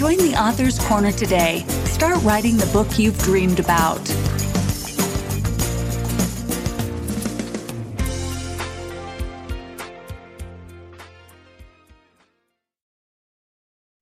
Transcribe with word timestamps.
Join 0.00 0.16
the 0.16 0.34
Author's 0.34 0.78
Corner 0.78 1.12
today. 1.12 1.58
Start 1.84 2.22
writing 2.22 2.56
the 2.56 2.64
book 2.72 2.98
you've 2.98 3.18
dreamed 3.18 3.60
about. 3.60 4.00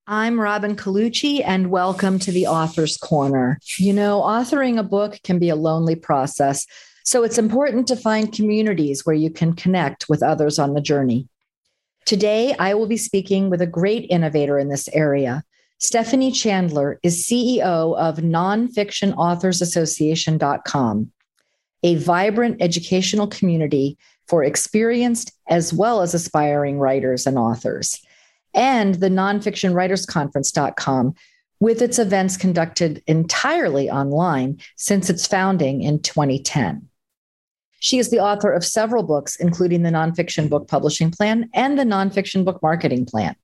I'm 0.06 0.38
Robin 0.38 0.76
Colucci, 0.76 1.42
and 1.44 1.68
welcome 1.72 2.20
to 2.20 2.30
the 2.30 2.46
Author's 2.46 2.96
Corner. 2.96 3.58
You 3.78 3.92
know, 3.92 4.20
authoring 4.20 4.78
a 4.78 4.84
book 4.84 5.18
can 5.24 5.40
be 5.40 5.48
a 5.48 5.56
lonely 5.56 5.96
process, 5.96 6.64
so 7.02 7.24
it's 7.24 7.38
important 7.38 7.88
to 7.88 7.96
find 7.96 8.32
communities 8.32 9.04
where 9.04 9.16
you 9.16 9.30
can 9.30 9.52
connect 9.52 10.08
with 10.08 10.22
others 10.22 10.60
on 10.60 10.74
the 10.74 10.80
journey. 10.80 11.26
Today, 12.06 12.54
I 12.56 12.74
will 12.74 12.86
be 12.86 12.96
speaking 12.96 13.50
with 13.50 13.60
a 13.60 13.66
great 13.66 14.06
innovator 14.10 14.60
in 14.60 14.68
this 14.68 14.88
area. 14.92 15.42
Stephanie 15.78 16.32
Chandler 16.32 16.98
is 17.02 17.24
CEO 17.24 17.96
of 17.96 18.16
NonfictionAuthorsAssociation.com, 18.16 21.12
a 21.84 21.94
vibrant 21.94 22.60
educational 22.60 23.28
community 23.28 23.96
for 24.26 24.42
experienced 24.42 25.32
as 25.48 25.72
well 25.72 26.02
as 26.02 26.14
aspiring 26.14 26.78
writers 26.78 27.26
and 27.26 27.38
authors 27.38 28.00
and 28.54 28.94
the 28.96 29.08
nonfictionwritersconference.com 29.08 31.14
with 31.60 31.82
its 31.82 31.98
events 31.98 32.36
conducted 32.36 33.02
entirely 33.06 33.90
online 33.90 34.58
since 34.76 35.10
its 35.10 35.26
founding 35.26 35.82
in 35.82 36.00
2010. 36.00 36.88
She 37.80 37.98
is 37.98 38.10
the 38.10 38.20
author 38.20 38.52
of 38.52 38.64
several 38.64 39.04
books, 39.04 39.36
including 39.36 39.82
the 39.82 39.90
Nonfiction 39.90 40.48
Book 40.48 40.66
Publishing 40.66 41.12
Plan 41.12 41.48
and 41.54 41.78
the 41.78 41.84
Nonfiction 41.84 42.44
Book 42.44 42.60
Marketing 42.62 43.06
Plan. 43.06 43.36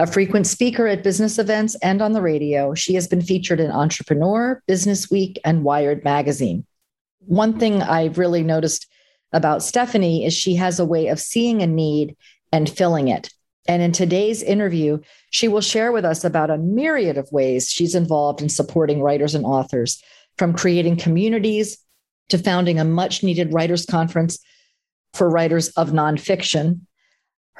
A 0.00 0.06
frequent 0.06 0.46
speaker 0.46 0.86
at 0.86 1.02
business 1.02 1.38
events 1.38 1.74
and 1.82 2.00
on 2.00 2.12
the 2.12 2.22
radio, 2.22 2.72
she 2.72 2.94
has 2.94 3.06
been 3.06 3.20
featured 3.20 3.60
in 3.60 3.70
Entrepreneur, 3.70 4.62
Business 4.66 5.10
Week, 5.10 5.38
and 5.44 5.62
Wired 5.62 6.04
Magazine. 6.04 6.64
One 7.26 7.58
thing 7.58 7.82
I've 7.82 8.16
really 8.16 8.42
noticed 8.42 8.86
about 9.34 9.62
Stephanie 9.62 10.24
is 10.24 10.32
she 10.32 10.54
has 10.54 10.80
a 10.80 10.86
way 10.86 11.08
of 11.08 11.20
seeing 11.20 11.60
a 11.60 11.66
need 11.66 12.16
and 12.50 12.66
filling 12.66 13.08
it. 13.08 13.28
And 13.68 13.82
in 13.82 13.92
today's 13.92 14.42
interview, 14.42 15.00
she 15.28 15.48
will 15.48 15.60
share 15.60 15.92
with 15.92 16.06
us 16.06 16.24
about 16.24 16.48
a 16.48 16.56
myriad 16.56 17.18
of 17.18 17.30
ways 17.30 17.70
she's 17.70 17.94
involved 17.94 18.40
in 18.40 18.48
supporting 18.48 19.02
writers 19.02 19.34
and 19.34 19.44
authors, 19.44 20.02
from 20.38 20.54
creating 20.54 20.96
communities 20.96 21.76
to 22.30 22.38
founding 22.38 22.80
a 22.80 22.84
much 22.86 23.22
needed 23.22 23.52
writers' 23.52 23.84
conference 23.84 24.38
for 25.12 25.28
writers 25.28 25.68
of 25.76 25.90
nonfiction, 25.90 26.86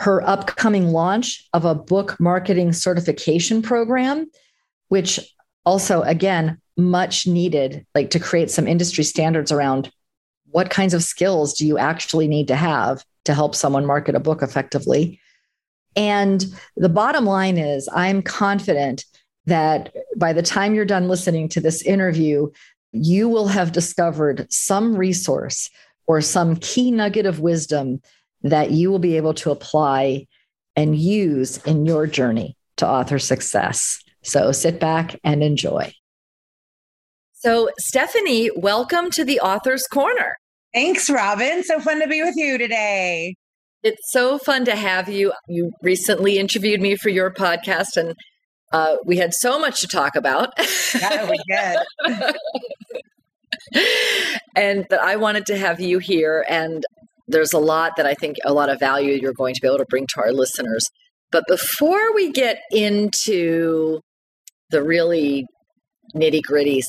her 0.01 0.27
upcoming 0.27 0.89
launch 0.89 1.47
of 1.53 1.67
a 1.67 1.75
book 1.75 2.19
marketing 2.19 2.73
certification 2.73 3.61
program, 3.61 4.27
which 4.89 5.21
also, 5.67 6.01
again, 6.03 6.59
much 6.79 7.27
needed, 7.27 7.85
like 7.95 8.09
to 8.09 8.19
create 8.19 8.51
some 8.51 8.67
industry 8.67 9.05
standards 9.05 9.53
around 9.53 9.93
what 10.47 10.71
kinds 10.71 10.95
of 10.95 11.05
skills 11.05 11.53
do 11.53 11.67
you 11.67 11.77
actually 11.77 12.27
need 12.27 12.49
to 12.49 12.57
have 12.57 13.05
to 13.27 13.35
help 13.35 13.55
someone 13.55 13.85
market 13.85 14.15
a 14.15 14.21
book 14.21 14.41
effectively. 14.43 15.21
And 15.95 16.47
the 16.79 16.89
bottom 16.89 17.27
line 17.27 17.59
is, 17.59 17.87
I'm 17.93 18.23
confident 18.23 19.05
that 19.45 19.95
by 20.17 20.33
the 20.33 20.43
time 20.43 20.75
you're 20.75 20.87
done 20.87 21.09
listening 21.09 21.47
to 21.51 21.61
this 21.61 21.83
interview, 21.83 22.49
you 22.93 23.29
will 23.29 23.49
have 23.49 23.73
discovered 23.73 24.51
some 24.51 24.97
resource 24.97 25.69
or 26.07 26.23
some 26.23 26.57
key 26.57 26.91
nugget 26.91 27.27
of 27.27 27.41
wisdom 27.41 28.01
that 28.43 28.71
you 28.71 28.91
will 28.91 28.99
be 28.99 29.17
able 29.17 29.35
to 29.35 29.51
apply 29.51 30.27
and 30.77 30.97
use 30.97 31.59
in 31.65 31.85
your 31.87 32.07
journey 32.07 32.57
to 32.77 32.87
author 32.87 33.19
success. 33.19 34.03
So 34.23 34.53
sit 34.53 34.81
back 34.81 35.19
and 35.25 35.43
enjoy. 35.43 35.93
So, 37.33 37.71
Stephanie, 37.79 38.51
welcome 38.55 39.11
to 39.13 39.25
the 39.25 39.41
Author's 39.41 39.87
Corner. 39.87 40.37
Thanks, 40.75 41.09
Robin. 41.09 41.65
So 41.65 41.81
fun 41.81 42.01
to 42.01 42.07
be 42.07 42.23
with 42.23 42.37
you 42.37 42.59
today. 42.59 43.35
It's 43.83 44.13
so 44.13 44.39
fun 44.39 44.67
to 44.67 44.77
have 44.77 45.09
you. 45.09 45.33
You 45.49 45.73
recently 45.83 46.39
interviewed 46.39 46.83
me 46.83 46.97
for 46.97 47.09
your 47.09 47.31
podcast, 47.31 47.97
and 47.97 48.15
uh, 48.73 48.97
we 49.07 49.17
had 49.17 49.33
so 49.33 49.59
much 49.59 49.81
to 49.81 49.87
talk 49.87 50.17
about. 50.17 50.53
Yeah, 51.01 51.31
we 51.31 51.41
did. 51.49 52.35
and 54.55 54.87
that 54.91 55.01
I 55.01 55.17
wanted 55.17 55.47
to 55.47 55.57
have 55.57 55.81
you 55.81 55.99
here. 55.99 56.45
And 56.49 56.85
there's 57.31 57.53
a 57.53 57.59
lot 57.59 57.93
that 57.97 58.07
I 58.07 58.15
think 58.15 58.37
a 58.45 58.53
lot 58.53 58.69
of 58.69 58.79
value 58.79 59.19
you're 59.21 59.33
going 59.33 59.55
to 59.55 59.61
be 59.61 59.69
able 59.69 59.79
to 59.79 59.87
bring 59.89 60.07
to 60.15 60.21
our 60.21 60.33
listeners. 60.33 60.85
But 61.31 61.45
before 61.47 62.15
we 62.15 62.33
get 62.33 62.61
into 62.71 64.01
the 64.71 64.83
really 64.83 65.47
nitty 66.15 66.41
gritties, 66.49 66.85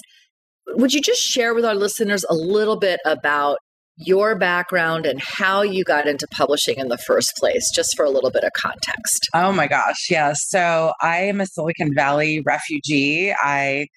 would 0.68 0.94
you 0.94 1.02
just 1.02 1.22
share 1.22 1.54
with 1.54 1.66
our 1.66 1.76
listeners 1.76 2.24
a 2.30 2.34
little 2.34 2.78
bit 2.78 3.00
about 3.06 3.58
your 3.98 4.36
background 4.36 5.06
and 5.06 5.22
how 5.22 5.62
you 5.62 5.84
got 5.84 6.08
into 6.08 6.26
publishing 6.32 6.78
in 6.78 6.88
the 6.88 6.98
first 6.98 7.34
place, 7.38 7.70
just 7.74 7.96
for 7.96 8.04
a 8.04 8.10
little 8.10 8.32
bit 8.32 8.44
of 8.44 8.52
context. 8.54 9.28
Oh 9.34 9.52
my 9.52 9.68
gosh, 9.68 10.08
yes. 10.10 10.38
So 10.48 10.94
I 11.02 11.18
am 11.18 11.42
a 11.42 11.46
Silicon 11.46 11.94
Valley 11.94 12.42
refugee. 12.46 13.34
I 13.34 13.88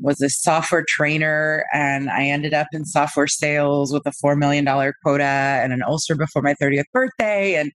was 0.00 0.20
a 0.20 0.30
software 0.30 0.84
trainer 0.88 1.64
and 1.72 2.10
I 2.10 2.24
ended 2.24 2.54
up 2.54 2.68
in 2.72 2.84
software 2.84 3.26
sales 3.26 3.92
with 3.92 4.06
a 4.06 4.12
$4 4.24 4.36
million 4.36 4.64
quota 5.04 5.24
and 5.24 5.72
an 5.72 5.82
ulcer 5.82 6.14
before 6.16 6.42
my 6.42 6.54
30th 6.54 6.84
birthday. 6.92 7.54
And 7.54 7.70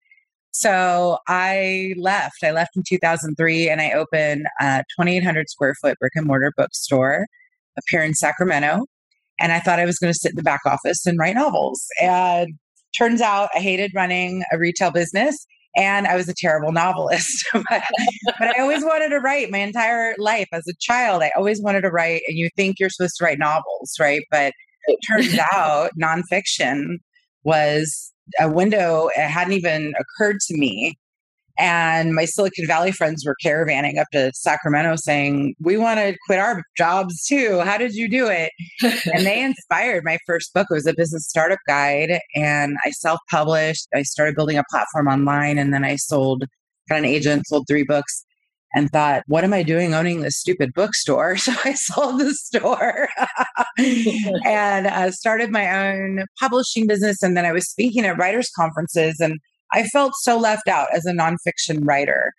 so 0.51 1.17
I 1.27 1.93
left. 1.97 2.37
I 2.43 2.51
left 2.51 2.71
in 2.75 2.83
2003 2.87 3.69
and 3.69 3.81
I 3.81 3.91
opened 3.91 4.45
a 4.59 4.83
2,800 4.97 5.49
square 5.49 5.75
foot 5.81 5.97
brick 5.99 6.13
and 6.15 6.25
mortar 6.25 6.51
bookstore 6.57 7.25
up 7.77 7.83
here 7.89 8.01
in 8.01 8.13
Sacramento. 8.13 8.85
And 9.39 9.51
I 9.51 9.59
thought 9.59 9.79
I 9.79 9.85
was 9.85 9.97
going 9.97 10.13
to 10.13 10.17
sit 10.19 10.31
in 10.31 10.37
the 10.37 10.43
back 10.43 10.61
office 10.65 11.05
and 11.05 11.19
write 11.19 11.35
novels. 11.35 11.85
And 12.01 12.53
turns 12.97 13.21
out 13.21 13.49
I 13.53 13.59
hated 13.59 13.91
running 13.93 14.43
a 14.51 14.57
retail 14.57 14.91
business 14.91 15.45
and 15.75 16.07
I 16.07 16.15
was 16.15 16.29
a 16.29 16.33
terrible 16.33 16.71
novelist. 16.71 17.45
but, 17.53 17.83
but, 18.39 18.55
I 18.55 18.61
always 18.61 18.83
wanted 18.83 19.09
to 19.09 19.19
write 19.19 19.51
my 19.51 19.59
entire 19.59 20.15
life 20.17 20.47
as 20.51 20.63
a 20.67 20.73
child. 20.79 21.21
I 21.21 21.31
always 21.35 21.61
wanted 21.61 21.81
to 21.81 21.89
write, 21.89 22.21
and 22.27 22.37
you 22.37 22.49
think 22.55 22.79
you're 22.79 22.89
supposed 22.89 23.15
to 23.17 23.25
write 23.25 23.39
novels, 23.39 23.95
right? 23.99 24.21
But 24.31 24.53
it 24.87 24.99
turns 25.07 25.37
out 25.53 25.91
nonfiction 26.01 26.97
was 27.43 28.11
a 28.39 28.49
window. 28.49 29.09
It 29.15 29.29
hadn't 29.29 29.53
even 29.53 29.93
occurred 29.99 30.39
to 30.47 30.57
me 30.57 30.97
and 31.57 32.13
my 32.13 32.25
Silicon 32.25 32.67
Valley 32.67 32.91
friends 32.91 33.25
were 33.25 33.35
caravanning 33.43 33.97
up 33.97 34.07
to 34.11 34.31
Sacramento 34.33 34.95
saying, 34.97 35.55
We 35.59 35.77
want 35.77 35.99
to 35.99 36.17
quit 36.25 36.39
our 36.39 36.63
jobs 36.77 37.25
too. 37.25 37.61
How 37.61 37.77
did 37.77 37.95
you 37.95 38.09
do 38.09 38.27
it? 38.27 38.51
and 38.81 39.25
they 39.25 39.41
inspired 39.43 40.03
my 40.03 40.17
first 40.25 40.53
book. 40.53 40.67
It 40.69 40.73
was 40.73 40.87
a 40.87 40.93
business 40.93 41.27
startup 41.27 41.59
guide. 41.67 42.19
And 42.35 42.75
I 42.83 42.91
self 42.91 43.19
published. 43.29 43.87
I 43.93 44.03
started 44.03 44.35
building 44.35 44.57
a 44.57 44.63
platform 44.69 45.07
online. 45.07 45.57
And 45.57 45.73
then 45.73 45.85
I 45.85 45.95
sold, 45.95 46.43
got 46.89 46.99
an 46.99 47.05
agent, 47.05 47.47
sold 47.47 47.65
three 47.67 47.83
books 47.83 48.25
and 48.75 48.91
thought, 48.91 49.23
what 49.27 49.45
am 49.45 49.53
I 49.53 49.63
doing 49.63 49.93
owning 49.93 50.19
this 50.19 50.37
stupid 50.37 50.73
bookstore? 50.73 51.37
So 51.45 51.53
I 51.63 51.73
sold 51.73 52.19
the 52.19 52.33
store 52.33 53.07
and 54.45 54.87
uh, 54.87 55.11
started 55.11 55.51
my 55.51 55.93
own 55.93 56.25
publishing 56.39 56.85
business. 56.85 57.23
And 57.23 57.37
then 57.37 57.45
I 57.45 57.53
was 57.53 57.69
speaking 57.69 58.03
at 58.03 58.17
writers' 58.17 58.51
conferences 58.53 59.19
and 59.19 59.39
I 59.75 59.83
felt 59.83 60.13
so 60.15 60.37
left 60.39 60.67
out 60.67 60.87
as 60.93 61.05
a 61.05 61.11
nonfiction 61.11 61.85
writer. 61.85 62.31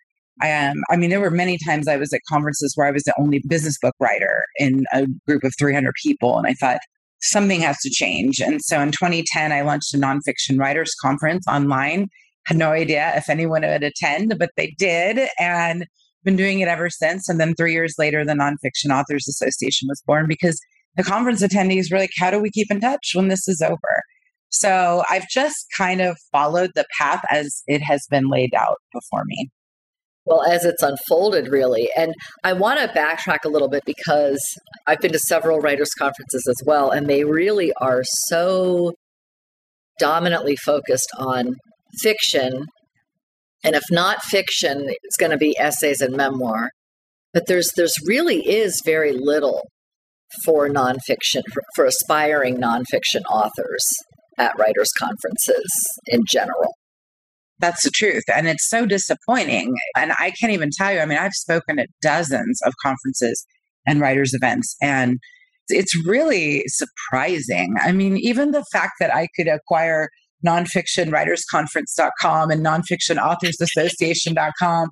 I 0.42 0.72
mean, 0.96 1.10
there 1.10 1.20
were 1.20 1.30
many 1.30 1.58
times 1.66 1.86
I 1.86 1.96
was 1.96 2.12
at 2.12 2.20
conferences 2.28 2.72
where 2.74 2.86
I 2.86 2.90
was 2.90 3.04
the 3.04 3.14
only 3.18 3.42
business 3.46 3.78
book 3.80 3.94
writer 4.00 4.44
in 4.58 4.84
a 4.92 5.06
group 5.26 5.44
of 5.44 5.54
300 5.58 5.94
people, 6.02 6.36
and 6.38 6.46
I 6.46 6.54
thought 6.54 6.80
something 7.22 7.60
has 7.60 7.78
to 7.78 7.90
change. 7.90 8.40
And 8.40 8.60
so 8.62 8.80
in 8.80 8.90
2010, 8.90 9.52
I 9.52 9.62
launched 9.62 9.94
a 9.94 9.98
nonfiction 9.98 10.58
writers 10.58 10.94
conference 11.00 11.46
online. 11.46 12.08
Had 12.46 12.58
no 12.58 12.72
idea 12.72 13.12
if 13.16 13.28
anyone 13.28 13.62
would 13.62 13.82
attend, 13.82 14.34
but 14.38 14.50
they 14.56 14.74
did, 14.78 15.28
and 15.38 15.86
been 16.24 16.36
doing 16.36 16.60
it 16.60 16.68
ever 16.68 16.90
since. 16.90 17.28
And 17.28 17.40
then 17.40 17.54
three 17.54 17.72
years 17.72 17.94
later, 17.98 18.24
the 18.24 18.34
Nonfiction 18.34 18.90
Authors 18.92 19.28
Association 19.28 19.86
was 19.88 20.02
born 20.06 20.26
because 20.28 20.60
the 20.96 21.02
conference 21.02 21.42
attendees 21.42 21.90
were 21.90 21.98
like, 21.98 22.10
"How 22.18 22.30
do 22.30 22.38
we 22.38 22.50
keep 22.50 22.70
in 22.70 22.80
touch 22.80 23.12
when 23.14 23.28
this 23.28 23.48
is 23.48 23.62
over?" 23.62 24.02
So 24.60 25.02
I've 25.08 25.28
just 25.30 25.56
kind 25.76 26.00
of 26.00 26.16
followed 26.32 26.70
the 26.74 26.86
path 26.98 27.22
as 27.30 27.62
it 27.66 27.82
has 27.82 28.06
been 28.10 28.28
laid 28.28 28.54
out 28.54 28.78
before 28.92 29.24
me. 29.26 29.50
Well, 30.24 30.42
as 30.42 30.64
it's 30.64 30.82
unfolded, 30.82 31.48
really. 31.48 31.88
And 31.96 32.12
I 32.42 32.52
want 32.52 32.80
to 32.80 32.88
backtrack 32.88 33.44
a 33.44 33.48
little 33.48 33.68
bit 33.68 33.84
because 33.86 34.40
I've 34.86 35.00
been 35.00 35.12
to 35.12 35.20
several 35.20 35.60
writers' 35.60 35.94
conferences 35.96 36.44
as 36.48 36.66
well, 36.66 36.90
and 36.90 37.06
they 37.06 37.24
really 37.24 37.72
are 37.80 38.02
so 38.28 38.94
dominantly 40.00 40.56
focused 40.56 41.10
on 41.16 41.54
fiction. 42.02 42.66
And 43.62 43.76
if 43.76 43.84
not 43.90 44.22
fiction, 44.22 44.86
it's 44.88 45.16
going 45.16 45.30
to 45.30 45.38
be 45.38 45.56
essays 45.58 46.00
and 46.00 46.16
memoir. 46.16 46.70
But 47.32 47.46
there's 47.46 47.70
there's 47.76 47.94
really 48.04 48.48
is 48.48 48.82
very 48.84 49.12
little 49.12 49.62
for 50.44 50.68
nonfiction 50.68 51.42
for, 51.52 51.62
for 51.76 51.84
aspiring 51.84 52.56
nonfiction 52.56 53.22
authors 53.30 53.84
at 54.38 54.58
writers' 54.58 54.90
conferences 54.98 55.66
in 56.06 56.22
general. 56.26 56.74
That's 57.58 57.82
the 57.82 57.90
truth. 57.90 58.24
And 58.34 58.48
it's 58.48 58.68
so 58.68 58.84
disappointing. 58.84 59.74
And 59.96 60.12
I 60.18 60.32
can't 60.38 60.52
even 60.52 60.70
tell 60.76 60.92
you. 60.92 61.00
I 61.00 61.06
mean, 61.06 61.18
I've 61.18 61.32
spoken 61.32 61.78
at 61.78 61.88
dozens 62.02 62.60
of 62.66 62.74
conferences 62.82 63.46
and 63.86 64.00
writers' 64.00 64.34
events, 64.34 64.76
and 64.82 65.18
it's 65.68 65.96
really 66.06 66.64
surprising. 66.66 67.76
I 67.80 67.92
mean, 67.92 68.18
even 68.18 68.50
the 68.50 68.64
fact 68.72 68.92
that 69.00 69.14
I 69.14 69.28
could 69.36 69.48
acquire 69.48 70.10
nonfiction 70.46 71.10
writersconference.com 71.10 72.50
and 72.50 72.62
nonfictionauthorsassociation.com 72.64 74.90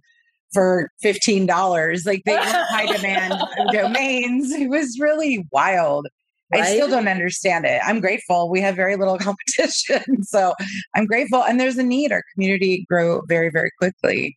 for 0.53 0.89
$15, 1.05 2.07
like 2.07 2.23
they 2.25 2.33
have 2.33 2.67
high 2.69 2.87
demand 2.87 3.35
domains. 3.73 4.53
It 4.53 4.71
was 4.71 4.97
really 5.01 5.45
wild. 5.53 6.07
Right? 6.55 6.65
I 6.65 6.75
still 6.75 6.89
don't 6.89 7.09
understand 7.09 7.65
it. 7.65 7.81
I'm 7.85 8.01
grateful. 8.01 8.51
We 8.51 8.61
have 8.61 8.77
very 8.77 8.97
little 8.97 9.19
competition. 9.59 10.23
So 10.23 10.55
I'm 10.95 11.07
grateful. 11.07 11.43
And 11.43 11.59
there's 11.59 11.79
a 11.79 11.83
need. 11.83 12.13
Our 12.13 12.23
community 12.35 12.85
grow 12.89 13.23
very, 13.29 13.51
very 13.51 13.71
quickly. 13.79 14.37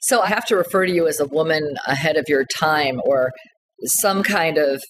So 0.00 0.20
I 0.20 0.28
have 0.28 0.44
to 0.46 0.56
refer 0.56 0.86
to 0.86 0.92
you 0.92 1.06
as 1.06 1.18
a 1.18 1.26
woman 1.26 1.76
ahead 1.86 2.16
of 2.16 2.26
your 2.28 2.44
time 2.44 3.00
or 3.04 3.30
some 3.84 4.22
kind 4.22 4.58
of 4.58 4.82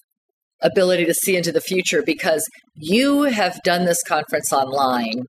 ability 0.62 1.04
to 1.04 1.14
see 1.14 1.36
into 1.36 1.52
the 1.52 1.60
future 1.60 2.02
because 2.02 2.48
you 2.74 3.22
have 3.22 3.60
done 3.62 3.84
this 3.84 4.02
conference 4.02 4.52
online 4.52 5.24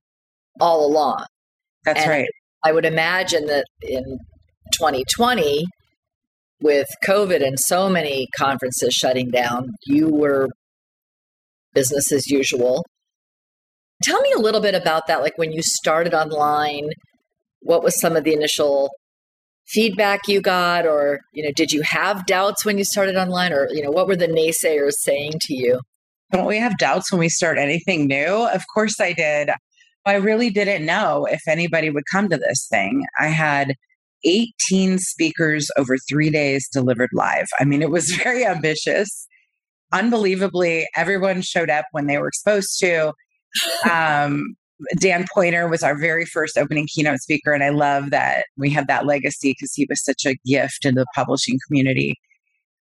all 0.60 0.86
along. 0.86 1.26
That's 1.84 2.02
and 2.02 2.10
right. 2.10 2.30
I 2.64 2.72
would 2.72 2.86
imagine 2.86 3.46
that 3.46 3.66
in 3.82 4.18
2020, 4.74 5.66
with 6.62 6.88
COVID 7.06 7.46
and 7.46 7.60
so 7.60 7.90
many 7.90 8.28
conferences 8.36 8.94
shutting 8.94 9.30
down, 9.30 9.70
you 9.86 10.10
were 10.10 10.50
business 11.76 12.12
as 12.12 12.28
usual. 12.28 12.86
Tell 14.04 14.20
me 14.22 14.32
a 14.36 14.40
little 14.40 14.62
bit 14.62 14.76
about 14.76 15.08
that. 15.08 15.22
Like 15.22 15.38
when 15.38 15.52
you 15.52 15.62
started 15.62 16.14
online, 16.14 16.90
what 17.62 17.84
was 17.84 18.00
some 18.00 18.16
of 18.16 18.24
the 18.24 18.34
initial 18.34 18.90
feedback 19.68 20.28
you 20.28 20.42
got? 20.42 20.86
Or 20.86 21.20
you 21.34 21.44
know 21.44 21.52
did 21.56 21.72
you 21.72 21.82
have 21.84 22.26
doubts 22.26 22.66
when 22.66 22.78
you 22.78 22.84
started 22.84 23.16
online? 23.16 23.54
Or 23.54 23.68
you 23.72 23.84
know 23.84 23.92
what 23.92 24.08
were 24.08 24.16
the 24.16 24.28
naysayers 24.28 24.94
saying 25.00 25.34
to 25.42 25.54
you? 25.54 25.80
Don't 26.32 26.48
we 26.48 26.58
have 26.58 26.78
doubts 26.78 27.12
when 27.12 27.20
we 27.20 27.30
start 27.30 27.58
anything 27.58 28.08
new? 28.08 28.48
Of 28.48 28.64
course 28.74 29.00
i 29.00 29.14
did. 29.14 29.52
I 30.08 30.16
really 30.16 30.50
didn't 30.50 30.86
know 30.86 31.26
if 31.26 31.42
anybody 31.48 31.90
would 31.90 32.04
come 32.12 32.30
to 32.30 32.38
this 32.38 32.68
thing. 32.70 33.04
I 33.20 33.28
had 33.28 33.74
18 34.24 35.00
speakers 35.00 35.70
over 35.78 35.98
three 35.98 36.30
days 36.30 36.68
delivered 36.72 37.10
live. 37.14 37.48
I 37.60 37.66
mean 37.66 37.82
it 37.82 37.92
was 37.92 38.12
very 38.24 38.46
ambitious 38.46 39.28
unbelievably, 39.92 40.88
everyone 40.96 41.42
showed 41.42 41.70
up 41.70 41.86
when 41.92 42.08
they 42.08 42.18
were 42.18 42.32
supposed 42.34 42.80
to. 42.80 43.14
Um, 43.90 44.56
Dan 45.00 45.26
Poynter 45.34 45.68
was 45.68 45.84
our 45.84 45.98
very 45.98 46.26
first 46.26 46.58
opening 46.58 46.88
keynote 46.94 47.20
speaker, 47.20 47.54
and 47.54 47.64
I 47.64 47.70
love 47.70 48.10
that 48.10 48.46
we 48.58 48.70
have 48.72 48.88
that 48.88 49.06
legacy 49.06 49.52
because 49.52 49.74
he 49.74 49.86
was 49.90 50.04
such 50.04 50.26
a 50.26 50.36
gift 50.46 50.86
in 50.86 50.96
the 50.96 51.06
publishing 51.16 51.58
community. 51.68 52.16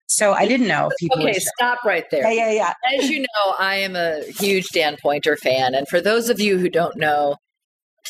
So 0.07 0.33
I 0.33 0.47
didn't 0.47 0.67
know 0.67 0.87
if 0.87 0.93
people. 0.99 1.21
Okay, 1.21 1.39
stop 1.39 1.79
right 1.85 2.05
there. 2.11 2.31
Yeah, 2.31 2.49
yeah, 2.49 2.73
yeah. 2.91 2.99
As 2.99 3.09
you 3.09 3.21
know, 3.21 3.55
I 3.57 3.75
am 3.75 3.95
a 3.95 4.23
huge 4.23 4.67
Dan 4.73 4.97
Poynter 5.01 5.37
fan, 5.37 5.73
and 5.73 5.87
for 5.87 6.01
those 6.01 6.29
of 6.29 6.39
you 6.39 6.57
who 6.57 6.69
don't 6.69 6.97
know 6.97 7.35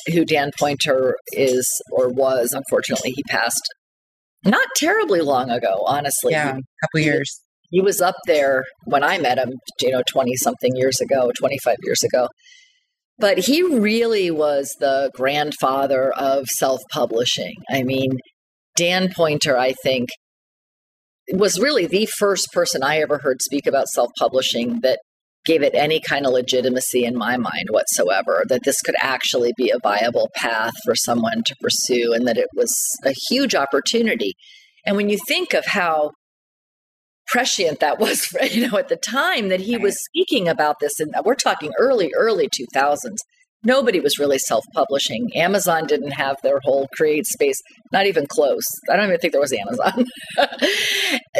who 0.07 0.23
Dan 0.25 0.51
Poynter 0.57 1.17
is 1.31 1.67
or 1.91 2.09
was, 2.09 2.53
unfortunately, 2.53 3.11
he 3.11 3.23
passed 3.23 3.61
not 4.45 4.67
terribly 4.75 5.21
long 5.21 5.49
ago. 5.49 5.83
Honestly, 5.85 6.33
yeah, 6.33 6.55
a 6.55 6.85
couple 6.85 6.99
years 6.99 7.41
he 7.69 7.81
was 7.81 8.01
up 8.01 8.15
there 8.25 8.63
when 8.85 9.03
I 9.03 9.17
met 9.17 9.37
him, 9.37 9.53
you 9.81 9.91
know, 9.91 10.03
20 10.09 10.35
something 10.37 10.75
years 10.75 10.99
ago, 11.01 11.31
25 11.37 11.75
years 11.83 12.03
ago. 12.03 12.27
But 13.17 13.37
he 13.37 13.61
really 13.61 14.31
was 14.31 14.73
the 14.79 15.11
grandfather 15.13 16.11
of 16.13 16.47
self 16.47 16.79
publishing. 16.91 17.55
I 17.69 17.83
mean, 17.83 18.11
Dan 18.75 19.11
Poynter, 19.13 19.57
I 19.57 19.73
think, 19.83 20.09
was 21.33 21.59
really 21.59 21.85
the 21.85 22.07
first 22.17 22.47
person 22.53 22.81
I 22.81 22.99
ever 22.99 23.19
heard 23.19 23.41
speak 23.41 23.67
about 23.67 23.87
self 23.87 24.09
publishing 24.17 24.79
that 24.81 24.99
gave 25.45 25.63
it 25.63 25.73
any 25.75 25.99
kind 25.99 26.25
of 26.25 26.33
legitimacy 26.33 27.03
in 27.05 27.15
my 27.15 27.37
mind 27.37 27.69
whatsoever, 27.69 28.43
that 28.49 28.61
this 28.65 28.81
could 28.81 28.95
actually 29.01 29.53
be 29.57 29.69
a 29.69 29.79
viable 29.81 30.29
path 30.35 30.73
for 30.85 30.95
someone 30.95 31.43
to 31.45 31.55
pursue 31.61 32.13
and 32.13 32.27
that 32.27 32.37
it 32.37 32.47
was 32.55 32.73
a 33.05 33.13
huge 33.29 33.55
opportunity. 33.55 34.33
And 34.85 34.95
when 34.95 35.09
you 35.09 35.17
think 35.27 35.53
of 35.53 35.65
how 35.65 36.11
prescient 37.29 37.79
that 37.79 37.99
was 37.99 38.25
for, 38.25 38.43
you 38.45 38.67
know 38.67 38.77
at 38.77 38.89
the 38.89 38.95
time 38.95 39.49
that 39.49 39.59
he 39.59 39.77
was 39.77 39.97
speaking 40.05 40.47
about 40.47 40.77
this 40.79 40.99
and 40.99 41.13
we're 41.23 41.35
talking 41.35 41.71
early 41.79 42.11
early 42.17 42.49
2000s 42.49 43.17
nobody 43.63 43.99
was 43.99 44.17
really 44.17 44.37
self-publishing. 44.37 45.29
Amazon 45.35 45.85
didn't 45.85 46.11
have 46.11 46.37
their 46.43 46.59
whole 46.63 46.87
CreateSpace 46.99 47.57
not 47.91 48.05
even 48.05 48.25
close. 48.27 48.63
I 48.89 48.95
don't 48.95 49.07
even 49.07 49.19
think 49.19 49.33
there 49.33 49.41
was 49.41 49.53
amazon. 49.53 50.05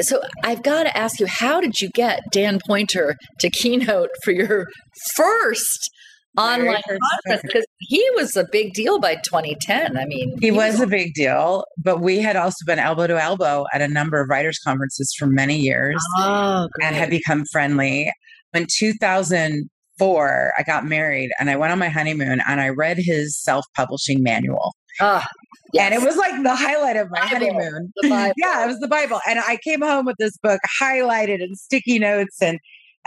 So 0.02 0.22
i've 0.44 0.64
got 0.64 0.84
to 0.84 0.98
ask 0.98 1.20
you 1.20 1.26
how 1.28 1.60
did 1.60 1.80
you 1.82 1.90
get 1.94 2.22
dan 2.32 2.60
Poynter 2.66 3.16
to 3.40 3.50
keynote 3.50 4.10
for 4.24 4.32
your 4.32 4.68
first 5.16 5.90
online 6.38 6.82
conference? 6.84 7.42
because 7.42 7.66
he 7.80 8.06
was 8.16 8.36
a 8.36 8.46
big 8.52 8.74
deal 8.74 9.00
by 9.00 9.16
2010. 9.16 9.98
I 9.98 10.06
mean, 10.06 10.38
he, 10.40 10.48
he 10.48 10.52
was, 10.52 10.74
was, 10.74 10.82
a 10.82 10.88
big 10.88 11.14
deal, 11.14 11.64
but 11.78 12.02
we 12.02 12.20
had 12.20 12.36
also 12.36 12.66
been 12.66 12.80
elbow 12.80 13.08
to 13.08 13.22
elbow 13.22 13.66
at 13.74 13.82
a 13.82 13.88
number 13.88 14.22
of 14.22 14.30
writers' 14.30 14.60
conferences 14.60 15.14
for 15.18 15.28
many 15.28 15.58
years 15.58 15.96
oh, 16.18 16.68
and 16.82 16.96
had 16.96 17.10
become 17.10 17.46
friendly. 17.52 18.12
In 18.54 18.68
2004, 18.70 20.54
I 20.58 20.64
got 20.64 20.86
married 20.86 21.32
and 21.40 21.50
I 21.50 21.56
went 21.56 21.72
on 21.72 21.80
my 21.80 21.90
honeymoon 21.90 22.42
and 22.48 22.60
I 22.60 22.70
read 22.70 22.98
his 22.98 23.42
self 23.42 23.66
publishing 23.76 24.22
manual. 24.24 24.74
Ah, 25.00 25.26
yes. 25.72 25.86
And 25.86 25.94
it 25.94 26.06
was 26.06 26.18
like 26.18 26.44
the 26.44 26.56
highlight 26.56 26.98
of 26.98 27.10
my 27.12 27.22
Bible. 27.22 27.30
honeymoon. 27.30 27.94
yeah, 28.04 28.66
it 28.66 28.68
was 28.68 28.80
the 28.80 28.90
Bible. 28.90 29.22
And 29.26 29.40
I 29.40 29.58
came 29.64 29.82
home 29.82 30.06
with 30.06 30.18
this 30.20 30.38
book 30.38 30.60
highlighted 30.82 31.42
and 31.42 31.58
sticky 31.58 32.00
notes 32.00 32.42
and 32.42 32.60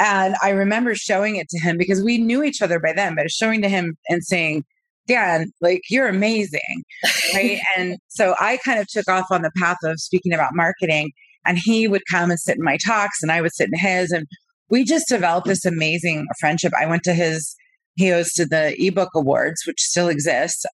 and 0.03 0.35
I 0.43 0.51
remember 0.51 0.97
showing 0.97 1.37
it 1.37 1.49
to 1.51 1.61
him 1.61 1.79
because 1.79 2.03
we 2.03 2.19
knew 2.19 2.43
each 2.43 2.61
other 2.61 2.81
by 2.81 2.93
then, 2.93 3.15
but 3.15 3.31
showing 3.31 3.63
to 3.63 3.69
him 3.69 3.97
and 4.09 4.25
saying, 4.25 4.65
Dan, 5.07 5.53
like 5.61 5.83
you're 5.91 6.09
amazing. 6.09 6.83
Right. 7.33 7.61
and 7.77 7.99
so 8.09 8.35
I 8.41 8.59
kind 8.65 8.81
of 8.81 8.89
took 8.89 9.09
off 9.09 9.27
on 9.31 9.43
the 9.43 9.53
path 9.57 9.77
of 9.85 10.01
speaking 10.01 10.33
about 10.33 10.55
marketing. 10.55 11.13
And 11.47 11.57
he 11.57 11.87
would 11.87 12.03
come 12.11 12.31
and 12.31 12.39
sit 12.39 12.57
in 12.57 12.65
my 12.65 12.79
talks 12.85 13.23
and 13.23 13.31
I 13.31 13.41
would 13.41 13.55
sit 13.55 13.69
in 13.73 13.79
his. 13.79 14.11
And 14.11 14.27
we 14.71 14.85
just 14.85 15.09
developed 15.09 15.47
this 15.47 15.65
amazing 15.65 16.27
friendship. 16.41 16.73
I 16.79 16.87
went 16.87 17.05
to 17.05 17.15
his, 17.15 17.55
he 17.95 18.07
hosted 18.07 18.49
the 18.49 18.75
ebook 18.85 19.11
awards, 19.15 19.63
which 19.67 19.81
still 19.81 20.09
exists. 20.09 20.65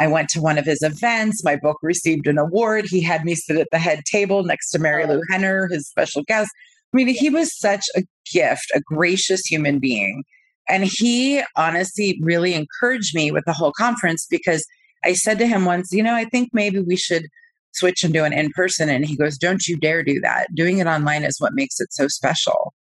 I 0.00 0.08
went 0.08 0.28
to 0.30 0.40
one 0.40 0.58
of 0.58 0.64
his 0.64 0.82
events. 0.82 1.44
My 1.44 1.54
book 1.54 1.76
received 1.82 2.26
an 2.26 2.38
award. 2.38 2.86
He 2.88 3.00
had 3.00 3.24
me 3.24 3.36
sit 3.36 3.58
at 3.58 3.68
the 3.70 3.78
head 3.78 4.00
table 4.10 4.42
next 4.42 4.70
to 4.70 4.80
Mary 4.80 5.04
oh. 5.04 5.14
Lou 5.14 5.20
Henner, 5.30 5.68
his 5.70 5.88
special 5.88 6.24
guest. 6.26 6.50
I 6.92 6.96
mean, 6.96 7.08
he 7.08 7.30
was 7.30 7.58
such 7.58 7.86
a 7.96 8.02
gift, 8.32 8.70
a 8.74 8.80
gracious 8.80 9.46
human 9.46 9.78
being. 9.78 10.24
And 10.68 10.84
he 10.84 11.42
honestly 11.56 12.18
really 12.22 12.54
encouraged 12.54 13.14
me 13.14 13.32
with 13.32 13.44
the 13.46 13.52
whole 13.52 13.72
conference 13.72 14.26
because 14.30 14.64
I 15.04 15.14
said 15.14 15.38
to 15.38 15.46
him 15.46 15.64
once, 15.64 15.92
you 15.92 16.02
know, 16.02 16.14
I 16.14 16.24
think 16.24 16.50
maybe 16.52 16.78
we 16.80 16.96
should 16.96 17.26
switch 17.72 18.04
and 18.04 18.12
do 18.12 18.24
an 18.24 18.32
in 18.32 18.50
person. 18.50 18.88
And 18.88 19.04
he 19.04 19.16
goes, 19.16 19.38
don't 19.38 19.66
you 19.66 19.76
dare 19.76 20.02
do 20.02 20.20
that. 20.20 20.48
Doing 20.54 20.78
it 20.78 20.86
online 20.86 21.24
is 21.24 21.40
what 21.40 21.54
makes 21.54 21.80
it 21.80 21.92
so 21.92 22.06
special. 22.08 22.74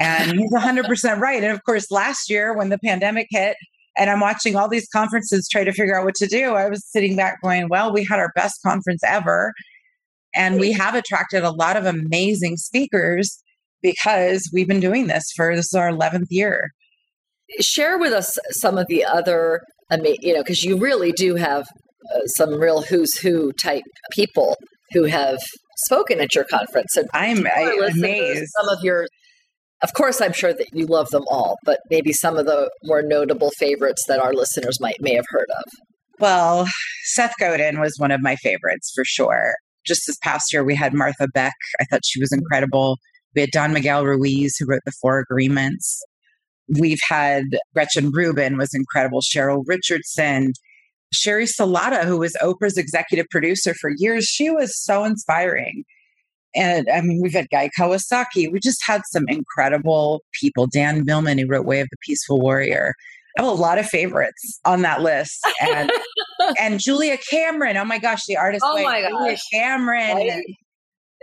And 0.00 0.38
he's 0.38 0.52
100% 0.52 1.18
right. 1.18 1.42
And 1.42 1.52
of 1.52 1.64
course, 1.64 1.90
last 1.90 2.30
year 2.30 2.56
when 2.56 2.68
the 2.68 2.78
pandemic 2.78 3.26
hit, 3.30 3.56
and 3.96 4.10
I'm 4.10 4.20
watching 4.20 4.56
all 4.56 4.68
these 4.68 4.88
conferences 4.88 5.48
try 5.48 5.64
to 5.64 5.72
figure 5.72 5.98
out 5.98 6.04
what 6.04 6.14
to 6.16 6.26
do. 6.26 6.54
I 6.54 6.68
was 6.68 6.84
sitting 6.86 7.16
back 7.16 7.40
going, 7.42 7.68
well, 7.68 7.92
we 7.92 8.04
had 8.04 8.18
our 8.18 8.30
best 8.34 8.60
conference 8.62 9.02
ever. 9.04 9.54
And 10.36 10.60
we 10.60 10.72
have 10.72 10.94
attracted 10.94 11.42
a 11.42 11.50
lot 11.50 11.76
of 11.76 11.86
amazing 11.86 12.56
speakers 12.56 13.42
because 13.82 14.50
we've 14.52 14.68
been 14.68 14.80
doing 14.80 15.06
this 15.06 15.24
for 15.34 15.54
this 15.54 15.66
is 15.66 15.74
our 15.74 15.90
11th 15.90 16.26
year. 16.30 16.70
Share 17.60 17.98
with 17.98 18.12
us 18.12 18.36
some 18.50 18.76
of 18.78 18.86
the 18.88 19.04
other, 19.04 19.60
I 19.90 19.96
mean, 19.96 20.16
you 20.20 20.34
know, 20.34 20.42
because 20.42 20.62
you 20.62 20.76
really 20.76 21.12
do 21.12 21.36
have 21.36 21.62
uh, 22.14 22.26
some 22.26 22.60
real 22.60 22.82
who's 22.82 23.16
who 23.16 23.52
type 23.52 23.84
people 24.12 24.56
who 24.92 25.04
have 25.04 25.38
spoken 25.78 26.20
at 26.20 26.34
your 26.34 26.44
conference. 26.44 26.96
And 26.96 27.08
I'm 27.14 27.46
amazed. 27.46 28.50
Some 28.60 28.68
of 28.68 28.82
your, 28.82 29.06
of 29.82 29.92
course, 29.94 30.20
I'm 30.20 30.32
sure 30.32 30.52
that 30.52 30.68
you 30.72 30.86
love 30.86 31.10
them 31.10 31.24
all, 31.30 31.56
but 31.64 31.80
maybe 31.90 32.12
some 32.12 32.36
of 32.36 32.46
the 32.46 32.70
more 32.84 33.02
notable 33.02 33.50
favorites 33.58 34.04
that 34.08 34.20
our 34.20 34.32
listeners 34.32 34.80
might 34.80 34.96
may 35.00 35.14
have 35.14 35.26
heard 35.30 35.48
of. 35.58 35.64
Well, 36.18 36.66
Seth 37.04 37.34
Godin 37.38 37.78
was 37.78 37.94
one 37.98 38.10
of 38.10 38.22
my 38.22 38.36
favorites 38.36 38.90
for 38.94 39.04
sure. 39.04 39.54
Just 39.86 40.06
this 40.06 40.18
past 40.22 40.52
year, 40.52 40.64
we 40.64 40.74
had 40.74 40.94
Martha 40.94 41.28
Beck. 41.28 41.54
I 41.80 41.84
thought 41.84 42.04
she 42.04 42.20
was 42.20 42.32
incredible. 42.32 42.98
We 43.34 43.42
had 43.42 43.50
Don 43.50 43.72
Miguel 43.72 44.04
Ruiz, 44.04 44.56
who 44.56 44.66
wrote 44.66 44.82
the 44.84 44.92
Four 45.00 45.18
Agreements. 45.18 46.02
We've 46.80 47.00
had 47.08 47.44
Gretchen 47.74 48.10
Rubin 48.10 48.56
was 48.56 48.74
incredible. 48.74 49.20
Cheryl 49.20 49.62
Richardson, 49.66 50.52
Sheri 51.14 51.48
Salata, 51.48 52.04
who 52.04 52.18
was 52.18 52.36
Oprah's 52.42 52.76
executive 52.76 53.26
producer 53.30 53.74
for 53.74 53.90
years. 53.96 54.24
She 54.24 54.50
was 54.50 54.76
so 54.82 55.04
inspiring. 55.04 55.84
And 56.54 56.88
I 56.90 57.02
mean, 57.02 57.20
we've 57.22 57.34
had 57.34 57.50
Guy 57.50 57.70
Kawasaki. 57.78 58.50
We 58.50 58.58
just 58.58 58.80
had 58.84 59.02
some 59.10 59.24
incredible 59.28 60.22
people. 60.32 60.66
Dan 60.66 61.04
Millman, 61.04 61.38
who 61.38 61.46
wrote 61.46 61.66
Way 61.66 61.80
of 61.80 61.88
the 61.90 61.98
Peaceful 62.04 62.40
Warrior. 62.40 62.94
I 63.38 63.42
have 63.42 63.50
a 63.50 63.54
lot 63.54 63.78
of 63.78 63.86
favorites 63.86 64.60
on 64.64 64.82
that 64.82 65.02
list. 65.02 65.46
And 65.60 65.90
and 66.60 66.80
Julia 66.80 67.18
Cameron. 67.30 67.76
Oh 67.76 67.84
my 67.84 67.98
gosh, 67.98 68.22
the 68.26 68.36
artist. 68.36 68.62
Oh 68.64 68.82
my 68.82 69.02
gosh. 69.02 69.10
Julia 69.10 69.36
Cameron. 69.52 70.16
Right? 70.16 70.44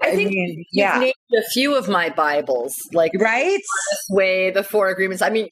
I, 0.04 0.08
I 0.08 0.16
think 0.16 0.32
mean, 0.32 0.66
yeah. 0.72 1.00
named 1.00 1.14
a 1.38 1.44
few 1.52 1.76
of 1.76 1.88
my 1.88 2.10
Bibles, 2.10 2.76
like 2.94 3.12
right 3.20 3.62
way, 4.10 4.50
the 4.50 4.64
Four 4.64 4.90
Agreements. 4.90 5.22
I 5.22 5.30
mean, 5.30 5.48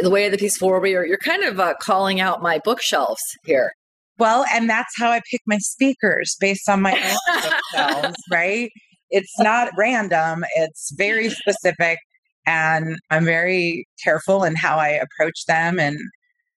the 0.00 0.10
way 0.10 0.26
of 0.26 0.32
the 0.32 0.38
Peaceful 0.38 0.68
Warrior. 0.68 1.04
You're 1.04 1.18
kind 1.18 1.44
of 1.44 1.58
uh, 1.58 1.74
calling 1.80 2.20
out 2.20 2.42
my 2.42 2.60
bookshelves 2.64 3.22
here. 3.44 3.72
Well, 4.18 4.44
and 4.52 4.68
that's 4.68 4.92
how 4.98 5.10
I 5.10 5.20
pick 5.30 5.40
my 5.46 5.58
speakers 5.58 6.36
based 6.40 6.68
on 6.68 6.82
my 6.82 6.92
own 6.92 7.42
bookshelves, 7.72 8.16
right? 8.30 8.70
It's 9.10 9.38
not 9.38 9.72
random. 9.78 10.44
It's 10.56 10.92
very 10.96 11.30
specific, 11.30 11.98
and 12.48 12.96
I'm 13.10 13.26
very 13.26 13.86
careful 14.02 14.42
in 14.42 14.56
how 14.56 14.78
I 14.78 14.88
approach 14.88 15.44
them. 15.46 15.78
And 15.78 15.98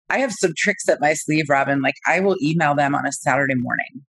I 0.10 0.20
have 0.20 0.32
some 0.32 0.54
tricks 0.56 0.88
up 0.88 1.00
my 1.02 1.14
sleeve, 1.14 1.46
Robin. 1.50 1.82
Like 1.82 1.96
I 2.08 2.20
will 2.20 2.38
email 2.42 2.76
them 2.76 2.94
on 2.94 3.08
a 3.08 3.12
Saturday 3.12 3.56
morning 3.56 4.06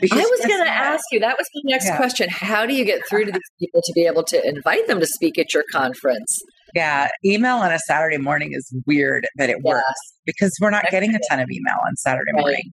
because 0.00 0.18
I 0.18 0.22
was 0.22 0.40
going 0.46 0.64
to 0.64 0.70
ask 0.70 1.04
you, 1.12 1.20
that 1.20 1.38
was 1.38 1.46
my 1.54 1.70
next 1.70 1.86
yeah. 1.86 1.96
question. 1.96 2.28
How 2.30 2.66
do 2.66 2.74
you 2.74 2.84
get 2.84 3.00
through 3.08 3.26
to 3.26 3.32
these 3.32 3.50
people 3.60 3.80
to 3.82 3.92
be 3.94 4.06
able 4.06 4.24
to 4.24 4.44
invite 4.46 4.88
them 4.88 4.98
to 4.98 5.06
speak 5.06 5.38
at 5.38 5.54
your 5.54 5.64
conference? 5.72 6.36
Yeah, 6.74 7.08
email 7.24 7.56
on 7.56 7.72
a 7.72 7.78
Saturday 7.78 8.18
morning 8.18 8.50
is 8.52 8.72
weird, 8.86 9.26
but 9.36 9.50
it 9.50 9.58
yeah. 9.64 9.72
works 9.72 10.14
because 10.26 10.52
we're 10.60 10.70
not 10.70 10.84
getting 10.90 11.14
a 11.14 11.20
ton 11.28 11.38
of 11.38 11.48
email 11.50 11.76
on 11.86 11.96
Saturday 11.96 12.30
right. 12.34 12.40
morning. 12.40 12.72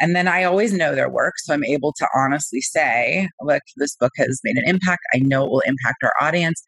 And 0.00 0.16
then 0.16 0.26
I 0.26 0.42
always 0.42 0.72
know 0.72 0.96
their 0.96 1.08
work. 1.08 1.34
So 1.38 1.54
I'm 1.54 1.64
able 1.64 1.92
to 1.96 2.08
honestly 2.16 2.60
say, 2.60 3.28
look, 3.40 3.62
this 3.76 3.94
book 3.96 4.10
has 4.16 4.40
made 4.42 4.56
an 4.56 4.64
impact. 4.66 5.02
I 5.14 5.18
know 5.18 5.44
it 5.44 5.50
will 5.50 5.62
impact 5.64 6.02
our 6.02 6.12
audience. 6.20 6.60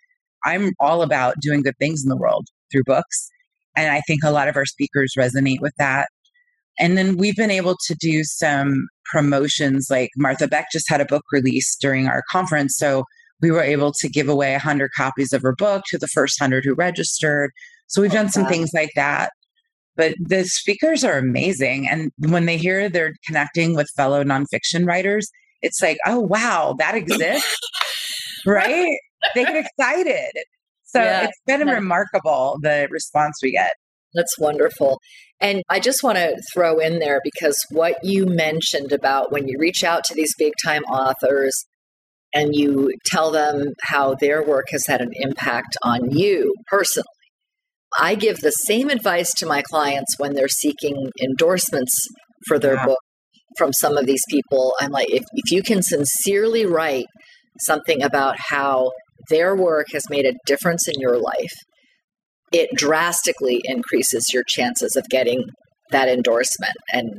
I'm 0.45 0.73
all 0.81 1.03
about 1.03 1.37
doing 1.41 1.63
good 1.63 1.77
things 1.79 2.03
in 2.03 2.09
the 2.09 2.17
world 2.17 2.47
through 2.71 2.85
books. 2.87 3.29
And 3.77 3.91
I 3.91 4.01
think 4.07 4.21
a 4.25 4.31
lot 4.31 4.49
of 4.49 4.57
our 4.57 4.67
speakers 4.67 5.15
resonate 5.19 5.61
with 5.61 5.75
that. 5.79 6.09
And 6.79 6.99
then 6.99 7.17
we've 7.17 7.37
been 7.37 7.51
able 7.51 7.77
to 7.87 7.95
do 7.95 8.25
some 8.25 8.89
promotions 9.13 9.89
like 9.91 10.11
Martha 10.17 10.49
Beck 10.49 10.67
just 10.73 10.89
had 10.89 11.01
a 11.01 11.07
book 11.07 11.23
release 11.33 11.77
during 11.81 12.09
our 12.09 12.23
conference. 12.31 12.77
So 12.77 13.05
we 13.41 13.51
were 13.51 13.63
able 13.63 13.93
to 13.93 14.09
give 14.09 14.29
away 14.29 14.53
100 14.53 14.91
copies 14.97 15.33
of 15.33 15.43
her 15.43 15.55
book 15.55 15.85
to 15.89 15.99
the 15.99 16.09
first 16.09 16.41
100 16.41 16.65
who 16.65 16.75
registered. 16.75 17.51
So 17.87 18.03
we've 18.03 18.11
oh, 18.13 18.15
done 18.15 18.29
some 18.29 18.45
wow. 18.45 18.49
things 18.49 18.71
like 18.75 18.91
that. 18.97 19.31
But 19.97 20.15
the 20.19 20.45
speakers 20.45 21.05
are 21.05 21.19
amazing. 21.19 21.89
And 21.89 22.11
when 22.19 22.47
they 22.47 22.57
hear 22.57 22.89
they're 22.89 23.15
connecting 23.27 23.77
with 23.77 23.89
fellow 23.97 24.25
nonfiction 24.25 24.87
writers, 24.87 25.29
it's 25.63 25.81
like, 25.81 25.99
oh, 26.07 26.21
wow, 26.21 26.75
that 26.79 26.95
exists. 26.95 27.59
right? 28.47 28.97
They 29.35 29.45
get 29.45 29.67
excited. 29.67 30.33
So 30.85 31.01
yeah. 31.01 31.25
it's 31.25 31.41
been 31.47 31.67
remarkable 31.81 32.59
the 32.63 32.89
response 32.91 33.35
we 33.43 33.53
get. 33.53 33.73
That's 34.15 34.39
wonderful. 34.39 35.01
And 35.41 35.63
I 35.69 35.81
just 35.81 36.03
want 36.03 36.19
to 36.19 36.41
throw 36.53 36.79
in 36.79 37.01
there 37.01 37.21
because 37.25 37.59
what 37.71 37.97
you 38.03 38.27
mentioned 38.27 38.93
about 38.93 39.33
when 39.33 39.49
you 39.49 39.57
reach 39.59 39.83
out 39.83 40.05
to 40.05 40.15
these 40.15 40.33
big 40.39 40.53
time 40.65 40.83
authors 40.85 41.55
and 42.33 42.55
you 42.55 42.91
tell 43.07 43.31
them 43.31 43.73
how 43.83 44.15
their 44.15 44.45
work 44.45 44.67
has 44.71 44.87
had 44.87 45.01
an 45.01 45.11
impact 45.15 45.77
on 45.83 46.11
you 46.11 46.55
personally. 46.69 47.07
I 47.99 48.17
give 48.17 48.41
the 48.41 48.51
same 48.51 48.91
advice 48.91 49.33
to 49.35 49.47
my 49.47 49.63
clients 49.63 50.19
when 50.19 50.35
they're 50.35 50.49
seeking 50.49 51.11
endorsements 51.23 51.97
for 52.49 52.59
their 52.59 52.75
yeah. 52.75 52.87
book 52.87 52.99
from 53.57 53.73
some 53.73 53.97
of 53.97 54.07
these 54.07 54.23
people. 54.29 54.75
I'm 54.81 54.91
like, 54.91 55.11
if, 55.11 55.23
if 55.33 55.53
you 55.53 55.63
can 55.63 55.81
sincerely 55.81 56.67
write 56.67 57.07
something 57.61 58.03
about 58.03 58.37
how 58.51 58.91
their 59.29 59.55
work 59.55 59.87
has 59.93 60.03
made 60.11 60.27
a 60.27 60.35
difference 60.47 60.89
in 60.89 60.95
your 60.99 61.19
life, 61.19 61.53
it 62.53 62.71
drastically 62.75 63.61
increases 63.65 64.31
your 64.33 64.45
chances 64.47 64.97
of 64.97 65.05
getting 65.09 65.45
that 65.91 66.09
endorsement. 66.09 66.77
And 66.93 67.11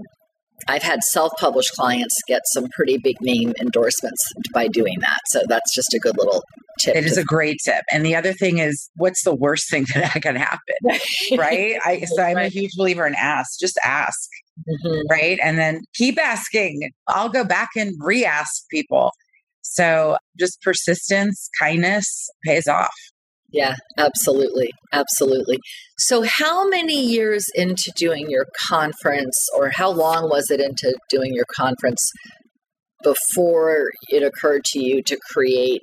I've 0.68 0.84
had 0.84 1.04
self 1.04 1.34
published 1.40 1.74
clients 1.74 2.16
get 2.28 2.42
some 2.54 2.68
pretty 2.76 2.98
big 2.98 3.18
name 3.22 3.54
endorsements 3.60 4.24
by 4.54 4.68
doing 4.68 4.96
that. 5.02 5.20
So 5.28 5.42
that's 5.48 5.74
just 5.76 5.94
a 5.94 6.00
good 6.00 6.16
little 6.18 6.44
tip. 6.80 6.96
It 6.96 7.06
is 7.06 7.18
a 7.18 7.24
great 7.24 7.58
tip. 7.64 7.84
And 7.92 8.06
the 8.06 8.16
other 8.16 8.34
thing 8.34 8.60
is, 8.60 8.90
what's 8.96 9.24
the 9.24 9.36
worst 9.36 9.70
thing 9.70 9.86
that 9.94 10.22
can 10.22 10.36
happen? 10.36 10.76
right? 11.38 11.76
I, 11.84 12.06
so 12.16 12.22
I'm 12.22 12.38
a 12.38 12.48
huge 12.48 12.72
believer 12.78 13.06
in 13.06 13.16
ask, 13.16 13.60
just 13.60 13.78
ask. 13.84 14.30
Mm-hmm. 14.70 15.02
Right. 15.12 15.38
And 15.44 15.58
then 15.58 15.82
keep 15.96 16.18
asking. 16.18 16.90
I'll 17.10 17.30
go 17.30 17.44
back 17.44 17.70
and 17.76 17.94
re 18.00 18.24
ask 18.24 18.64
people. 18.72 19.12
So 19.74 20.18
just 20.40 20.62
persistence, 20.62 21.50
kindness 21.60 22.06
pays 22.46 22.68
off. 22.68 22.94
Yeah, 23.52 23.76
absolutely. 23.98 24.72
Absolutely. 24.92 25.58
So, 25.98 26.24
how 26.28 26.68
many 26.68 27.00
years 27.00 27.46
into 27.56 27.92
doing 27.96 28.30
your 28.30 28.48
conference, 28.68 29.38
or 29.56 29.72
how 29.74 29.90
long 29.92 30.30
was 30.30 30.50
it 30.50 30.60
into 30.60 30.94
doing 31.10 31.34
your 31.34 31.46
conference 31.56 32.02
before 33.04 33.92
it 34.10 34.24
occurred 34.24 34.66
to 34.66 34.80
you 34.84 35.02
to 35.04 35.18
create 35.32 35.82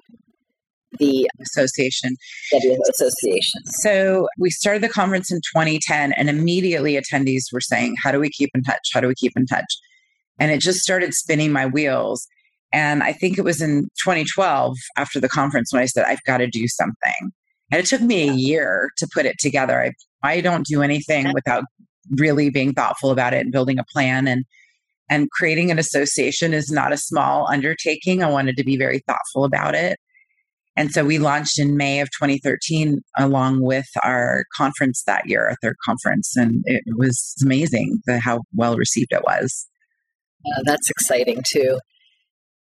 the 0.99 1.29
association? 1.41 2.15
association. 2.53 3.63
So, 3.81 4.27
we 4.39 4.51
started 4.51 4.83
the 4.83 4.91
conference 4.91 5.33
in 5.33 5.39
2010, 5.55 6.13
and 6.13 6.29
immediately 6.29 7.01
attendees 7.01 7.45
were 7.53 7.61
saying, 7.61 7.95
How 8.05 8.13
do 8.13 8.21
we 8.21 8.29
keep 8.29 8.51
in 8.55 8.63
touch? 8.63 8.91
How 8.93 9.01
do 9.01 9.09
we 9.09 9.15
keep 9.15 9.33
in 9.35 9.47
touch? 9.47 9.73
And 10.39 10.51
it 10.51 10.61
just 10.61 10.81
started 10.81 11.15
spinning 11.15 11.53
my 11.53 11.67
wheels. 11.67 12.27
And 12.73 13.03
I 13.03 13.13
think 13.13 13.39
it 13.39 13.45
was 13.45 13.61
in 13.61 13.89
2012 14.03 14.77
after 14.97 15.21
the 15.21 15.29
conference 15.29 15.73
when 15.73 15.83
I 15.83 15.87
said, 15.87 16.05
I've 16.07 16.23
got 16.25 16.39
to 16.39 16.47
do 16.47 16.67
something. 16.69 17.33
And 17.71 17.81
it 17.81 17.87
took 17.87 18.01
me 18.01 18.29
a 18.29 18.33
year 18.33 18.91
to 18.99 19.09
put 19.13 19.27
it 19.27 19.37
together. 19.39 19.83
I, 19.83 19.93
I 20.23 20.41
don't 20.41 20.67
do 20.67 20.83
anything 20.83 21.33
without 21.33 21.65
really 22.11 22.51
being 22.51 22.73
thoughtful 22.73 23.11
about 23.11 23.35
it 23.35 23.41
and 23.41 23.53
building 23.53 23.79
a 23.79 23.85
plan 23.93 24.27
and 24.27 24.45
and 25.11 25.31
creating 25.31 25.71
an 25.71 25.79
association 25.79 26.55
is 26.55 26.71
not 26.71 26.93
a 26.93 26.97
small 26.97 27.47
undertaking. 27.47 28.23
I 28.23 28.31
wanted 28.31 28.57
to 28.57 28.65
be 28.65 28.79
very 28.79 29.01
thoughtful 29.07 29.45
about 29.45 29.75
it. 29.75 29.99
And 30.75 30.91
so 30.91 31.05
we 31.05 31.19
launched 31.19 31.59
in 31.59 31.77
May 31.77 32.01
of 32.01 32.09
2013 32.19 33.03
along 33.19 33.63
with 33.63 33.85
our 34.03 34.45
conference 34.57 35.03
that 35.07 35.29
year, 35.29 35.49
our 35.49 35.57
third 35.61 35.77
conference. 35.85 36.35
And 36.35 36.63
it 36.65 36.83
was 36.97 37.35
amazing 37.43 38.01
the, 38.07 38.21
how 38.21 38.41
well 38.55 38.77
received 38.77 39.13
it 39.13 39.23
was. 39.23 39.69
Yeah, 40.47 40.63
that's 40.65 40.89
exciting 40.89 41.43
too. 41.53 41.79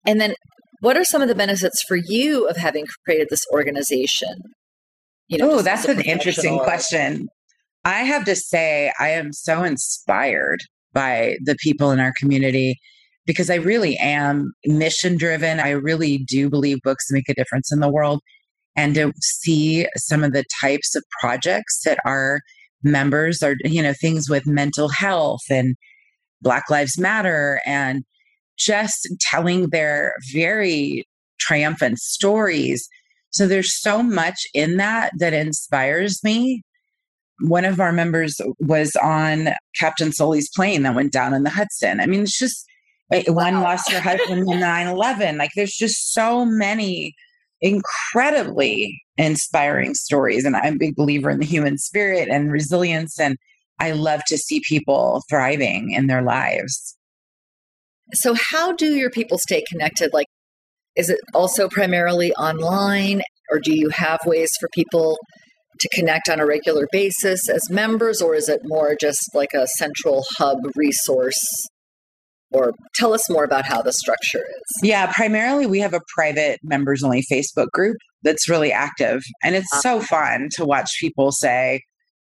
And 0.05 0.20
then 0.20 0.34
what 0.81 0.98
are 0.98 1.03
some 1.03 1.22
of 1.22 1.27
the 1.27 1.36
benefits 1.36 1.84
for 1.88 1.96
you 1.96 2.48
of 2.48 2.58
having 2.58 2.86
created 3.05 3.27
this 3.29 3.46
organization? 3.53 4.36
You 5.27 5.38
know, 5.38 5.51
oh, 5.51 5.62
that's 5.62 5.86
an 5.86 6.01
interesting 6.01 6.60
question. 6.60 7.27
I 7.86 8.00
have 8.01 8.25
to 8.25 8.36
say, 8.36 8.91
I 9.00 9.10
am 9.10 9.31
so 9.31 9.63
inspired 9.63 10.60
by 10.93 11.38
the 11.43 11.55
people 11.55 11.91
in 11.91 12.00
our 12.00 12.13
community 12.17 12.75
because 13.25 13.50
I 13.50 13.55
really 13.55 13.98
am 13.98 14.51
mission 14.65 15.17
driven. 15.17 15.60
I 15.60 15.70
really 15.70 16.20
do 16.27 16.50
believe 16.50 16.79
books 16.84 17.05
make 17.12 17.29
a 17.29 17.34
difference 17.34 17.72
in 17.72 17.79
the 17.79 17.89
world. 17.89 18.22
And 18.75 18.96
to 18.96 19.13
see 19.22 19.88
some 19.98 20.24
of 20.24 20.34
the 20.34 20.46
types 20.62 20.96
of 20.96 21.03
projects 21.20 21.81
that 21.86 22.00
our 22.05 22.41
members 22.84 23.43
are, 23.43 23.55
you 23.63 23.81
know, 23.81 23.93
things 23.93 24.29
with 24.29 24.48
mental 24.48 24.89
health 24.89 25.41
and 25.50 25.75
Black 26.41 26.70
Lives 26.70 26.98
Matter 26.98 27.62
and 27.65 28.03
just 28.65 29.07
telling 29.19 29.69
their 29.69 30.13
very 30.33 31.05
triumphant 31.39 31.99
stories 31.99 32.87
so 33.31 33.47
there's 33.47 33.81
so 33.81 34.03
much 34.03 34.45
in 34.53 34.77
that 34.77 35.11
that 35.17 35.33
inspires 35.33 36.23
me. 36.23 36.63
One 37.39 37.65
of 37.65 37.79
our 37.79 37.91
members 37.91 38.39
was 38.59 38.95
on 39.01 39.49
Captain 39.79 40.11
Sully's 40.11 40.49
plane 40.53 40.83
that 40.83 40.95
went 40.95 41.13
down 41.13 41.33
in 41.33 41.43
the 41.43 41.49
Hudson. 41.49 41.99
I 41.99 42.05
mean, 42.05 42.23
it's 42.23 42.37
just 42.37 42.65
eh, 43.11 43.23
wow. 43.27 43.35
one 43.35 43.61
lost 43.61 43.89
her 43.91 44.01
husband 44.01 44.49
in 44.51 44.59
9 44.59 44.87
11. 44.87 45.37
Like, 45.37 45.51
there's 45.55 45.73
just 45.73 46.13
so 46.13 46.45
many 46.45 47.15
incredibly 47.61 49.01
inspiring 49.17 49.93
stories. 49.95 50.45
And 50.45 50.55
I'm 50.55 50.75
a 50.75 50.77
big 50.77 50.95
believer 50.95 51.29
in 51.29 51.39
the 51.39 51.45
human 51.45 51.77
spirit 51.77 52.27
and 52.29 52.51
resilience. 52.51 53.19
And 53.19 53.37
I 53.79 53.91
love 53.91 54.21
to 54.27 54.37
see 54.37 54.61
people 54.67 55.23
thriving 55.29 55.91
in 55.91 56.07
their 56.07 56.21
lives. 56.21 56.97
So, 58.13 58.35
how 58.51 58.73
do 58.73 58.95
your 58.95 59.09
people 59.09 59.37
stay 59.37 59.63
connected? 59.69 60.11
Like, 60.13 60.27
is 60.95 61.09
it 61.09 61.19
also 61.33 61.69
primarily 61.69 62.33
online, 62.33 63.21
or 63.49 63.59
do 63.59 63.73
you 63.75 63.89
have 63.89 64.19
ways 64.25 64.49
for 64.59 64.67
people 64.73 65.17
to 65.79 65.89
connect 65.93 66.29
on 66.29 66.39
a 66.39 66.45
regular 66.45 66.87
basis 66.91 67.49
as 67.49 67.61
members, 67.69 68.21
or 68.21 68.35
is 68.35 68.49
it 68.49 68.61
more 68.65 68.95
just 68.99 69.19
like 69.33 69.53
a 69.53 69.67
central 69.77 70.23
hub 70.37 70.57
resource? 70.75 71.39
Or 72.53 72.73
tell 72.95 73.13
us 73.13 73.29
more 73.29 73.45
about 73.45 73.65
how 73.65 73.81
the 73.81 73.93
structure 73.93 74.39
is. 74.43 74.83
Yeah, 74.83 75.09
primarily 75.13 75.67
we 75.67 75.79
have 75.79 75.93
a 75.93 76.01
private 76.13 76.59
members 76.63 77.01
only 77.01 77.23
Facebook 77.31 77.69
group 77.71 77.95
that's 78.23 78.49
really 78.49 78.73
active. 78.73 79.21
And 79.41 79.55
it's 79.55 79.81
so 79.81 79.99
ah. 79.99 80.01
fun 80.01 80.49
to 80.57 80.65
watch 80.65 80.89
people 80.99 81.31
say, 81.31 81.79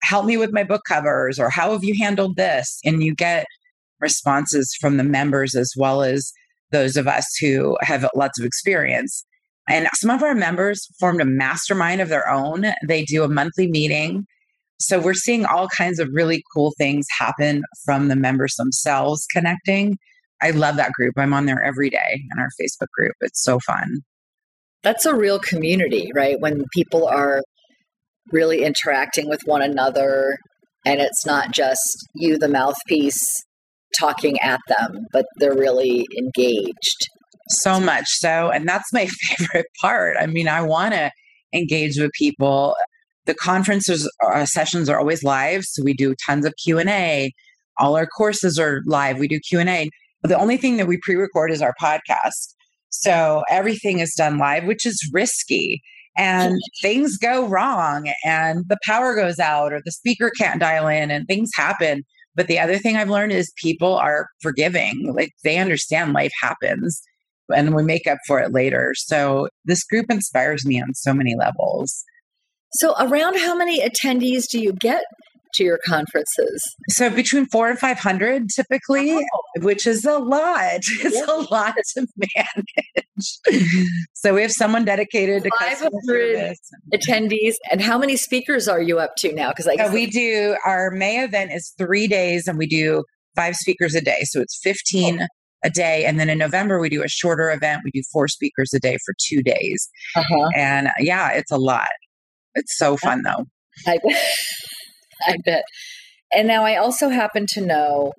help 0.02 0.24
me 0.24 0.36
with 0.36 0.52
my 0.52 0.62
book 0.62 0.82
covers 0.86 1.40
or 1.40 1.50
how 1.50 1.72
have 1.72 1.82
you 1.82 1.94
handled 2.00 2.36
this? 2.36 2.78
And 2.84 3.02
you 3.02 3.14
get 3.14 3.46
responses 4.02 4.76
from 4.80 4.98
the 4.98 5.04
members 5.04 5.54
as 5.54 5.72
well 5.76 6.02
as 6.02 6.32
those 6.72 6.96
of 6.96 7.06
us 7.06 7.26
who 7.40 7.76
have 7.80 8.08
lots 8.14 8.38
of 8.38 8.44
experience. 8.44 9.24
And 9.68 9.88
some 9.94 10.10
of 10.10 10.22
our 10.22 10.34
members 10.34 10.86
formed 10.98 11.20
a 11.20 11.24
mastermind 11.24 12.00
of 12.00 12.08
their 12.08 12.28
own. 12.28 12.66
They 12.86 13.04
do 13.04 13.22
a 13.22 13.28
monthly 13.28 13.68
meeting. 13.68 14.26
So 14.80 14.98
we're 14.98 15.14
seeing 15.14 15.46
all 15.46 15.68
kinds 15.68 16.00
of 16.00 16.08
really 16.12 16.42
cool 16.52 16.72
things 16.76 17.06
happen 17.16 17.62
from 17.84 18.08
the 18.08 18.16
members 18.16 18.56
themselves 18.56 19.24
connecting. 19.32 19.96
I 20.40 20.50
love 20.50 20.76
that 20.76 20.92
group. 20.92 21.14
I'm 21.16 21.32
on 21.32 21.46
there 21.46 21.62
every 21.62 21.88
day 21.88 22.14
in 22.14 22.40
our 22.40 22.48
Facebook 22.60 22.88
group. 22.98 23.14
It's 23.20 23.44
so 23.44 23.60
fun. 23.60 24.00
That's 24.82 25.06
a 25.06 25.14
real 25.14 25.38
community, 25.38 26.10
right? 26.16 26.40
When 26.40 26.64
people 26.74 27.06
are 27.06 27.42
really 28.32 28.64
interacting 28.64 29.28
with 29.28 29.42
one 29.44 29.62
another 29.62 30.36
and 30.84 31.00
it's 31.00 31.24
not 31.24 31.52
just 31.52 32.08
you, 32.16 32.36
the 32.38 32.48
mouthpiece, 32.48 33.22
talking 33.98 34.38
at 34.40 34.60
them, 34.68 35.06
but 35.12 35.26
they're 35.36 35.54
really 35.54 36.06
engaged. 36.18 37.08
So 37.48 37.80
much 37.80 38.06
so. 38.08 38.50
And 38.50 38.68
that's 38.68 38.92
my 38.92 39.06
favorite 39.36 39.66
part. 39.80 40.16
I 40.20 40.26
mean, 40.26 40.48
I 40.48 40.62
want 40.62 40.94
to 40.94 41.10
engage 41.52 41.98
with 41.98 42.10
people. 42.12 42.76
The 43.26 43.34
conferences 43.34 44.10
uh, 44.24 44.46
sessions 44.46 44.88
are 44.88 44.98
always 44.98 45.22
live, 45.22 45.64
so 45.64 45.82
we 45.84 45.94
do 45.94 46.14
tons 46.26 46.44
of 46.44 46.54
Q&A. 46.62 47.32
All 47.78 47.96
our 47.96 48.06
courses 48.06 48.58
are 48.58 48.80
live. 48.86 49.18
We 49.18 49.28
do 49.28 49.38
Q&A. 49.48 49.88
But 50.22 50.28
The 50.28 50.38
only 50.38 50.56
thing 50.56 50.76
that 50.76 50.86
we 50.86 50.98
pre-record 51.02 51.50
is 51.50 51.62
our 51.62 51.74
podcast. 51.80 52.54
So 52.90 53.42
everything 53.48 53.98
is 53.98 54.14
done 54.14 54.38
live, 54.38 54.64
which 54.64 54.86
is 54.86 54.98
risky. 55.12 55.82
And 56.16 56.56
things 56.82 57.16
go 57.16 57.46
wrong 57.46 58.12
and 58.24 58.64
the 58.68 58.78
power 58.84 59.14
goes 59.14 59.38
out 59.38 59.72
or 59.72 59.80
the 59.84 59.92
speaker 59.92 60.30
can't 60.38 60.60
dial 60.60 60.86
in 60.86 61.10
and 61.10 61.26
things 61.26 61.50
happen. 61.56 62.04
But 62.34 62.46
the 62.46 62.58
other 62.58 62.78
thing 62.78 62.96
I've 62.96 63.10
learned 63.10 63.32
is 63.32 63.52
people 63.56 63.94
are 63.96 64.28
forgiving. 64.40 65.12
Like 65.14 65.32
they 65.44 65.58
understand 65.58 66.12
life 66.12 66.32
happens 66.40 67.02
and 67.54 67.74
we 67.74 67.82
make 67.82 68.06
up 68.06 68.18
for 68.26 68.40
it 68.40 68.52
later. 68.52 68.94
So 68.96 69.48
this 69.64 69.84
group 69.84 70.06
inspires 70.10 70.64
me 70.64 70.80
on 70.80 70.94
so 70.94 71.12
many 71.12 71.34
levels. 71.36 72.04
So, 72.76 72.94
around 72.98 73.38
how 73.38 73.54
many 73.54 73.86
attendees 73.86 74.44
do 74.50 74.58
you 74.58 74.72
get 74.72 75.02
to 75.54 75.64
your 75.64 75.78
conferences? 75.86 76.62
So 76.90 77.10
between 77.10 77.46
four 77.46 77.68
and 77.68 77.78
500 77.78 78.48
typically, 78.54 79.12
oh. 79.14 79.60
which 79.60 79.86
is 79.86 80.04
a 80.04 80.18
lot. 80.18 80.80
It's 81.04 81.16
yeah. 81.16 81.34
a 81.34 81.38
lot 81.50 81.74
to 81.94 82.06
manage. 82.36 83.66
so 84.14 84.34
we 84.34 84.42
have 84.42 84.52
someone 84.52 84.84
dedicated 84.84 85.42
to 85.42 85.50
500 85.58 86.54
attendees. 86.94 87.54
And 87.70 87.80
how 87.80 87.98
many 87.98 88.16
speakers 88.16 88.68
are 88.68 88.80
you 88.80 88.98
up 88.98 89.16
to 89.18 89.32
now? 89.32 89.50
Because 89.50 89.66
I 89.66 89.76
guess 89.76 89.92
we 89.92 90.06
do 90.06 90.56
our 90.64 90.90
May 90.90 91.22
event 91.24 91.52
is 91.52 91.72
three 91.76 92.06
days 92.06 92.46
and 92.46 92.56
we 92.56 92.66
do 92.66 93.04
five 93.34 93.56
speakers 93.56 93.94
a 93.94 94.00
day. 94.00 94.20
So 94.24 94.40
it's 94.40 94.58
15 94.62 95.22
oh. 95.22 95.26
a 95.64 95.70
day. 95.70 96.04
And 96.04 96.20
then 96.20 96.30
in 96.30 96.38
November, 96.38 96.80
we 96.80 96.88
do 96.88 97.02
a 97.02 97.08
shorter 97.08 97.50
event. 97.50 97.82
We 97.84 97.90
do 97.90 98.02
four 98.12 98.28
speakers 98.28 98.72
a 98.74 98.80
day 98.80 98.96
for 99.04 99.14
two 99.28 99.42
days. 99.42 99.88
Uh-huh. 100.14 100.48
And 100.54 100.88
yeah, 101.00 101.32
it's 101.32 101.50
a 101.50 101.58
lot. 101.58 101.88
It's 102.54 102.76
so 102.76 102.96
fun 102.96 103.22
though. 103.22 103.46
I, 103.86 103.98
I 105.26 105.36
bet. 105.44 105.64
And 106.32 106.48
now 106.48 106.64
I 106.64 106.76
also 106.76 107.08
happen 107.08 107.46
to 107.50 107.60
know 107.60 108.12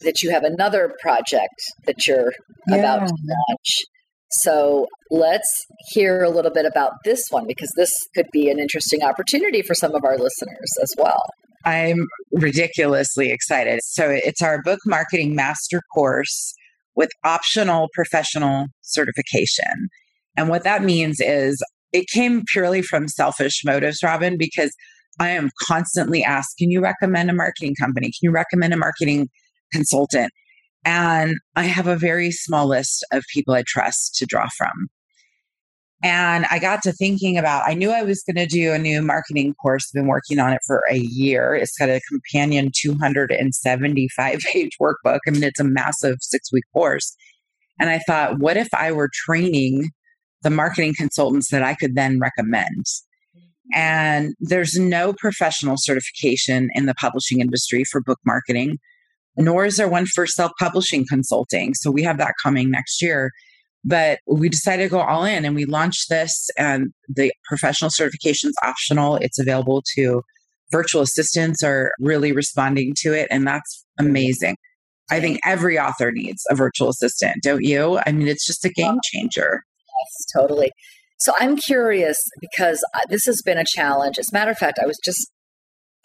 that 0.00 0.22
you 0.22 0.30
have 0.30 0.44
another 0.44 0.94
project 1.00 1.54
that 1.86 2.06
you're 2.06 2.32
yeah. 2.68 2.76
about 2.76 3.06
to 3.06 3.14
launch. 3.14 3.68
So 4.32 4.86
let's 5.10 5.66
hear 5.88 6.22
a 6.22 6.30
little 6.30 6.52
bit 6.52 6.64
about 6.64 6.92
this 7.04 7.20
one 7.30 7.46
because 7.46 7.72
this 7.76 7.92
could 8.14 8.28
be 8.32 8.48
an 8.48 8.58
interesting 8.60 9.02
opportunity 9.02 9.60
for 9.62 9.74
some 9.74 9.94
of 9.94 10.04
our 10.04 10.16
listeners 10.16 10.72
as 10.82 10.94
well. 10.96 11.20
I'm 11.64 12.06
ridiculously 12.32 13.30
excited. 13.30 13.80
So 13.82 14.08
it's 14.08 14.40
our 14.40 14.62
book 14.62 14.78
marketing 14.86 15.34
master 15.34 15.82
course 15.94 16.54
with 16.94 17.10
optional 17.24 17.88
professional 17.92 18.66
certification. 18.82 19.88
And 20.36 20.48
what 20.48 20.64
that 20.64 20.82
means 20.82 21.16
is 21.20 21.62
it 21.92 22.06
came 22.12 22.42
purely 22.52 22.82
from 22.82 23.08
selfish 23.08 23.62
motives, 23.64 23.98
Robin, 24.02 24.36
because 24.38 24.70
I 25.20 25.28
am 25.30 25.50
constantly 25.68 26.24
asked, 26.24 26.56
can 26.58 26.70
you 26.70 26.80
recommend 26.80 27.30
a 27.30 27.34
marketing 27.34 27.74
company? 27.78 28.06
Can 28.06 28.20
you 28.22 28.30
recommend 28.30 28.72
a 28.72 28.78
marketing 28.78 29.28
consultant? 29.70 30.32
And 30.84 31.36
I 31.54 31.64
have 31.64 31.86
a 31.86 31.96
very 31.96 32.30
small 32.30 32.66
list 32.66 33.04
of 33.12 33.22
people 33.32 33.54
I 33.54 33.62
trust 33.66 34.14
to 34.16 34.26
draw 34.26 34.48
from. 34.56 34.88
And 36.02 36.46
I 36.50 36.58
got 36.58 36.82
to 36.84 36.92
thinking 36.92 37.36
about, 37.36 37.64
I 37.66 37.74
knew 37.74 37.90
I 37.90 38.02
was 38.02 38.22
going 38.22 38.36
to 38.36 38.46
do 38.46 38.72
a 38.72 38.78
new 38.78 39.02
marketing 39.02 39.54
course. 39.60 39.90
Been 39.92 40.06
working 40.06 40.38
on 40.38 40.54
it 40.54 40.60
for 40.66 40.82
a 40.90 40.96
year. 40.96 41.54
It's 41.54 41.76
got 41.76 41.90
a 41.90 42.00
companion 42.08 42.70
275 42.74 44.38
page 44.52 44.70
workbook. 44.80 45.18
I 45.26 45.30
mean, 45.30 45.42
it's 45.42 45.60
a 45.60 45.64
massive 45.64 46.16
six 46.22 46.50
week 46.50 46.64
course. 46.72 47.14
And 47.78 47.90
I 47.90 47.98
thought, 48.06 48.38
what 48.38 48.56
if 48.56 48.68
I 48.72 48.92
were 48.92 49.10
training 49.12 49.90
the 50.42 50.48
marketing 50.48 50.94
consultants 50.96 51.50
that 51.50 51.62
I 51.62 51.74
could 51.74 51.94
then 51.94 52.18
recommend? 52.18 52.86
And 53.74 54.34
there's 54.40 54.76
no 54.78 55.12
professional 55.12 55.76
certification 55.78 56.68
in 56.74 56.86
the 56.86 56.94
publishing 56.94 57.40
industry 57.40 57.84
for 57.90 58.00
book 58.00 58.18
marketing, 58.26 58.78
nor 59.36 59.64
is 59.64 59.76
there 59.76 59.88
one 59.88 60.06
for 60.06 60.26
self 60.26 60.52
publishing 60.58 61.06
consulting. 61.08 61.74
So 61.74 61.90
we 61.90 62.02
have 62.02 62.18
that 62.18 62.34
coming 62.42 62.70
next 62.70 63.02
year. 63.02 63.30
But 63.82 64.18
we 64.26 64.50
decided 64.50 64.82
to 64.82 64.88
go 64.90 65.00
all 65.00 65.24
in 65.24 65.46
and 65.46 65.54
we 65.54 65.64
launched 65.64 66.10
this, 66.10 66.48
and 66.58 66.88
the 67.08 67.32
professional 67.48 67.90
certification 67.90 68.50
is 68.50 68.56
optional. 68.62 69.16
It's 69.16 69.38
available 69.38 69.82
to 69.96 70.22
virtual 70.70 71.00
assistants, 71.00 71.62
are 71.64 71.92
really 71.98 72.32
responding 72.32 72.92
to 72.98 73.12
it. 73.14 73.26
And 73.30 73.46
that's 73.46 73.84
amazing. 73.98 74.56
I 75.10 75.20
think 75.20 75.40
every 75.44 75.78
author 75.78 76.12
needs 76.12 76.42
a 76.50 76.54
virtual 76.54 76.90
assistant, 76.90 77.42
don't 77.42 77.64
you? 77.64 77.98
I 78.06 78.12
mean, 78.12 78.28
it's 78.28 78.46
just 78.46 78.64
a 78.64 78.68
game 78.68 78.98
changer. 79.12 79.62
Yes, 79.78 80.26
totally. 80.36 80.70
So 81.20 81.32
I'm 81.38 81.56
curious 81.56 82.16
because 82.40 82.82
this 83.08 83.24
has 83.26 83.42
been 83.44 83.58
a 83.58 83.64
challenge. 83.64 84.16
As 84.18 84.28
a 84.32 84.36
matter 84.36 84.50
of 84.50 84.58
fact, 84.58 84.78
I 84.82 84.86
was 84.86 84.98
just 85.04 85.30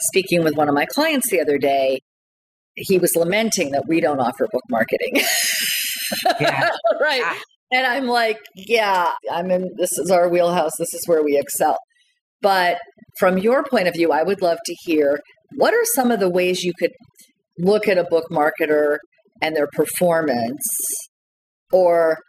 speaking 0.01 0.43
with 0.43 0.55
one 0.55 0.67
of 0.67 0.75
my 0.75 0.85
clients 0.85 1.29
the 1.29 1.41
other 1.41 1.57
day. 1.57 1.99
He 2.75 2.99
was 2.99 3.15
lamenting 3.15 3.71
that 3.71 3.85
we 3.87 4.01
don't 4.01 4.19
offer 4.19 4.47
book 4.51 4.63
marketing. 4.69 5.21
Yeah. 6.39 6.69
right. 7.01 7.21
Yeah. 7.21 7.33
And 7.71 7.87
I'm 7.87 8.07
like, 8.07 8.39
yeah, 8.55 9.11
I'm 9.31 9.49
in 9.51 9.71
this 9.77 9.97
is 9.97 10.11
our 10.11 10.29
wheelhouse. 10.29 10.71
This 10.77 10.93
is 10.93 11.01
where 11.07 11.23
we 11.23 11.37
excel. 11.37 11.77
But 12.41 12.77
from 13.17 13.37
your 13.37 13.63
point 13.63 13.87
of 13.87 13.95
view, 13.95 14.11
I 14.11 14.23
would 14.23 14.41
love 14.41 14.59
to 14.65 14.75
hear 14.83 15.19
what 15.55 15.73
are 15.73 15.83
some 15.93 16.11
of 16.11 16.19
the 16.19 16.29
ways 16.29 16.63
you 16.63 16.73
could 16.77 16.91
look 17.57 17.87
at 17.87 17.97
a 17.97 18.03
book 18.03 18.25
marketer 18.31 18.97
and 19.41 19.55
their 19.55 19.67
performance 19.73 20.63
or 21.71 22.19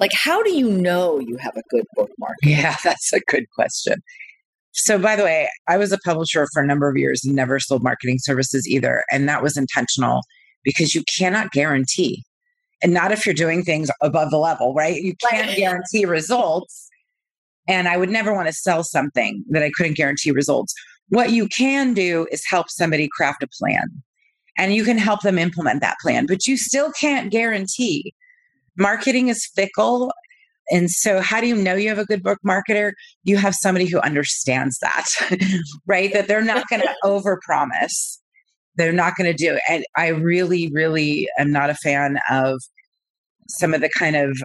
like, 0.00 0.12
how 0.14 0.42
do 0.42 0.52
you 0.52 0.70
know 0.70 1.18
you 1.18 1.36
have 1.38 1.56
a 1.56 1.62
good 1.70 1.84
book 1.94 2.10
market? 2.18 2.36
Yeah, 2.44 2.76
that's 2.84 3.12
a 3.12 3.20
good 3.20 3.46
question. 3.54 4.02
So, 4.72 4.98
by 4.98 5.16
the 5.16 5.24
way, 5.24 5.48
I 5.66 5.76
was 5.76 5.92
a 5.92 5.98
publisher 5.98 6.46
for 6.52 6.62
a 6.62 6.66
number 6.66 6.88
of 6.88 6.96
years 6.96 7.24
and 7.24 7.34
never 7.34 7.58
sold 7.58 7.82
marketing 7.82 8.18
services 8.20 8.66
either. 8.68 9.02
And 9.10 9.28
that 9.28 9.42
was 9.42 9.56
intentional 9.56 10.22
because 10.62 10.94
you 10.94 11.02
cannot 11.18 11.50
guarantee, 11.50 12.22
and 12.82 12.92
not 12.92 13.10
if 13.10 13.26
you're 13.26 13.34
doing 13.34 13.64
things 13.64 13.90
above 14.02 14.30
the 14.30 14.38
level, 14.38 14.74
right? 14.74 15.00
You 15.00 15.14
can't 15.30 15.56
guarantee 15.56 16.04
results. 16.04 16.88
And 17.66 17.88
I 17.88 17.96
would 17.96 18.08
never 18.08 18.32
want 18.32 18.46
to 18.46 18.52
sell 18.52 18.82
something 18.82 19.44
that 19.50 19.62
I 19.62 19.70
couldn't 19.70 19.96
guarantee 19.96 20.30
results. 20.30 20.74
What 21.08 21.30
you 21.30 21.48
can 21.48 21.92
do 21.92 22.26
is 22.30 22.42
help 22.48 22.70
somebody 22.70 23.08
craft 23.12 23.42
a 23.42 23.48
plan 23.48 24.02
and 24.56 24.74
you 24.74 24.84
can 24.84 24.98
help 24.98 25.20
them 25.22 25.38
implement 25.38 25.80
that 25.80 25.96
plan, 26.00 26.26
but 26.26 26.46
you 26.46 26.56
still 26.56 26.90
can't 26.92 27.30
guarantee 27.30 28.12
marketing 28.78 29.28
is 29.28 29.46
fickle. 29.54 30.12
And 30.70 30.90
so, 30.90 31.20
how 31.20 31.40
do 31.40 31.46
you 31.46 31.56
know 31.56 31.74
you 31.74 31.88
have 31.88 31.98
a 31.98 32.04
good 32.04 32.22
book 32.22 32.38
marketer? 32.46 32.92
You 33.24 33.36
have 33.38 33.54
somebody 33.54 33.86
who 33.86 34.00
understands 34.00 34.78
that, 34.80 35.06
right? 35.86 36.12
That 36.12 36.28
they're 36.28 36.42
not 36.42 36.68
going 36.68 36.82
to 36.82 36.94
overpromise. 37.04 38.18
They're 38.76 38.92
not 38.92 39.16
going 39.16 39.30
to 39.30 39.36
do 39.36 39.54
it. 39.54 39.62
And 39.68 39.84
I 39.96 40.08
really, 40.08 40.70
really 40.72 41.26
am 41.38 41.50
not 41.50 41.70
a 41.70 41.74
fan 41.74 42.18
of 42.30 42.60
some 43.48 43.74
of 43.74 43.80
the 43.80 43.90
kind 43.98 44.14
of 44.14 44.38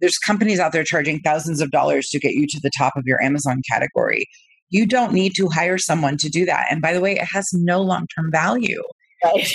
there's 0.00 0.18
companies 0.18 0.60
out 0.60 0.72
there 0.72 0.84
charging 0.84 1.20
thousands 1.20 1.60
of 1.60 1.70
dollars 1.70 2.08
to 2.08 2.18
get 2.18 2.32
you 2.32 2.46
to 2.46 2.60
the 2.62 2.70
top 2.78 2.94
of 2.96 3.04
your 3.04 3.22
Amazon 3.22 3.62
category. 3.70 4.26
You 4.70 4.86
don't 4.86 5.12
need 5.12 5.34
to 5.36 5.48
hire 5.48 5.78
someone 5.78 6.16
to 6.18 6.28
do 6.28 6.44
that. 6.46 6.66
And 6.70 6.80
by 6.80 6.92
the 6.92 7.00
way, 7.00 7.14
it 7.14 7.26
has 7.32 7.48
no 7.52 7.80
long 7.80 8.06
term 8.14 8.30
value. 8.30 8.82
Right. 9.24 9.50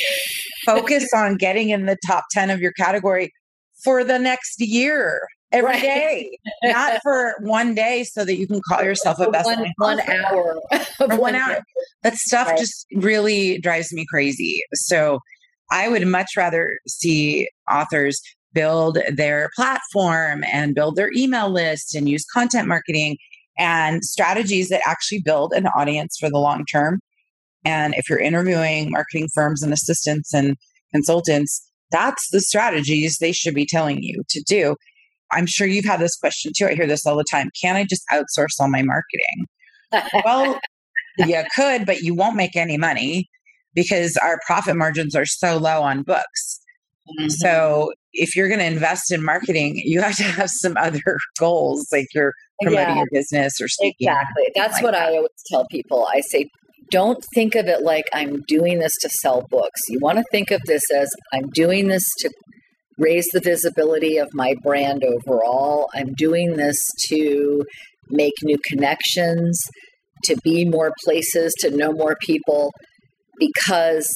Focus 0.66 1.08
on 1.16 1.38
getting 1.38 1.70
in 1.70 1.86
the 1.86 1.98
top 2.06 2.26
10 2.32 2.50
of 2.50 2.60
your 2.60 2.74
category 2.74 3.32
for 3.84 4.04
the 4.04 4.20
next 4.20 4.60
year 4.60 5.22
every 5.52 5.70
right. 5.70 5.82
day, 5.82 6.38
not 6.64 7.00
for 7.04 7.36
one 7.42 7.76
day 7.76 8.04
so 8.04 8.26
that 8.26 8.38
you 8.38 8.48
can 8.48 8.60
call 8.68 8.84
yourself 8.84 9.20
a 9.20 9.30
best 9.30 9.46
one, 9.58 9.72
one 9.78 10.00
hour 10.02 10.60
of 11.00 11.18
one 11.18 11.36
hour. 11.36 11.60
That 12.02 12.16
stuff 12.16 12.48
right. 12.48 12.58
just 12.58 12.86
really 12.96 13.60
drives 13.60 13.94
me 13.94 14.06
crazy. 14.10 14.62
So 14.74 15.20
I 15.72 15.88
would 15.88 16.06
much 16.08 16.32
rather 16.36 16.80
see 16.88 17.48
authors 17.72 18.20
build 18.54 19.00
their 19.16 19.50
platform 19.56 20.44
and 20.52 20.76
build 20.76 20.96
their 20.96 21.12
email 21.16 21.50
list 21.50 21.96
and 21.96 22.08
use 22.08 22.26
content 22.32 22.68
marketing 22.68 23.18
and 23.58 24.04
strategies 24.04 24.70
that 24.70 24.82
actually 24.86 25.22
build 25.22 25.54
an 25.54 25.68
audience 25.68 26.18
for 26.20 26.30
the 26.30 26.40
long 26.40 26.66
term. 26.66 27.00
And 27.66 27.94
if 27.96 28.10
you're 28.10 28.20
interviewing 28.20 28.92
marketing 28.92 29.30
firms 29.34 29.64
and 29.64 29.72
assistants 29.72 30.34
and 30.34 30.56
consultants, 30.94 31.68
that's 31.94 32.28
the 32.32 32.42
strategies 32.42 33.20
they 33.20 33.32
should 33.32 33.56
be 33.56 33.66
telling 33.66 34.04
you 34.04 34.24
to 34.30 34.44
do. 34.46 34.76
I'm 35.32 35.46
sure 35.46 35.68
you've 35.68 35.86
had 35.86 36.02
this 36.02 36.16
question 36.18 36.52
too. 36.56 36.66
I 36.66 36.74
hear 36.74 36.88
this 36.88 37.06
all 37.06 37.16
the 37.16 37.24
time. 37.30 37.50
Can 37.60 37.76
I 37.76 37.86
just 37.86 38.04
outsource 38.12 38.60
all 38.60 38.70
my 38.70 38.84
marketing? 38.84 40.12
well, 40.26 40.60
you 41.18 41.44
could, 41.56 41.86
but 41.86 42.02
you 42.02 42.14
won't 42.14 42.36
make 42.36 42.56
any 42.56 42.78
money 42.78 43.30
because 43.74 44.18
our 44.18 44.40
profit 44.46 44.76
margins 44.76 45.16
are 45.16 45.26
so 45.26 45.58
low 45.58 45.82
on 45.82 46.04
books. 46.04 46.60
Mm-hmm. 47.08 47.30
So 47.30 47.94
if 48.14 48.36
you're 48.36 48.48
going 48.48 48.60
to 48.60 48.66
invest 48.66 49.12
in 49.12 49.24
marketing, 49.24 49.82
you 49.84 50.02
have 50.02 50.16
to 50.18 50.24
have 50.24 50.50
some 50.50 50.76
other 50.78 51.02
goals, 51.40 51.88
like 51.92 52.08
you're 52.14 52.34
promoting 52.62 52.90
yeah, 52.90 52.98
your 52.98 53.08
business 53.12 53.60
or 53.62 53.68
speaking. 53.68 54.08
Exactly. 54.08 54.44
That's 54.56 54.74
like 54.76 54.84
what 54.84 54.92
that. 54.94 55.10
I 55.10 55.16
always 55.16 55.30
tell 55.48 55.66
people. 55.68 56.08
I 56.14 56.22
say, 56.22 56.50
don't 56.94 57.24
think 57.34 57.56
of 57.56 57.66
it 57.66 57.82
like 57.82 58.06
I'm 58.14 58.44
doing 58.48 58.78
this 58.78 58.94
to 59.02 59.10
sell 59.10 59.48
books. 59.50 59.82
You 59.90 59.98
want 60.00 60.20
to 60.20 60.24
think 60.32 60.52
of 60.52 60.62
this 60.66 60.84
as 60.96 61.10
I'm 61.34 61.50
doing 61.54 61.88
this 61.88 62.06
to 62.20 62.30
raise 63.00 63.26
the 63.34 63.42
visibility 63.42 64.18
of 64.18 64.30
my 64.34 64.54
brand 64.62 65.04
overall. 65.04 65.90
I'm 65.96 66.14
doing 66.16 66.56
this 66.56 66.80
to 67.08 67.64
make 68.10 68.34
new 68.44 68.58
connections, 68.70 69.60
to 70.26 70.38
be 70.44 70.66
more 70.66 70.94
places, 71.04 71.52
to 71.62 71.76
know 71.76 71.92
more 71.92 72.16
people, 72.22 72.72
because 73.40 74.08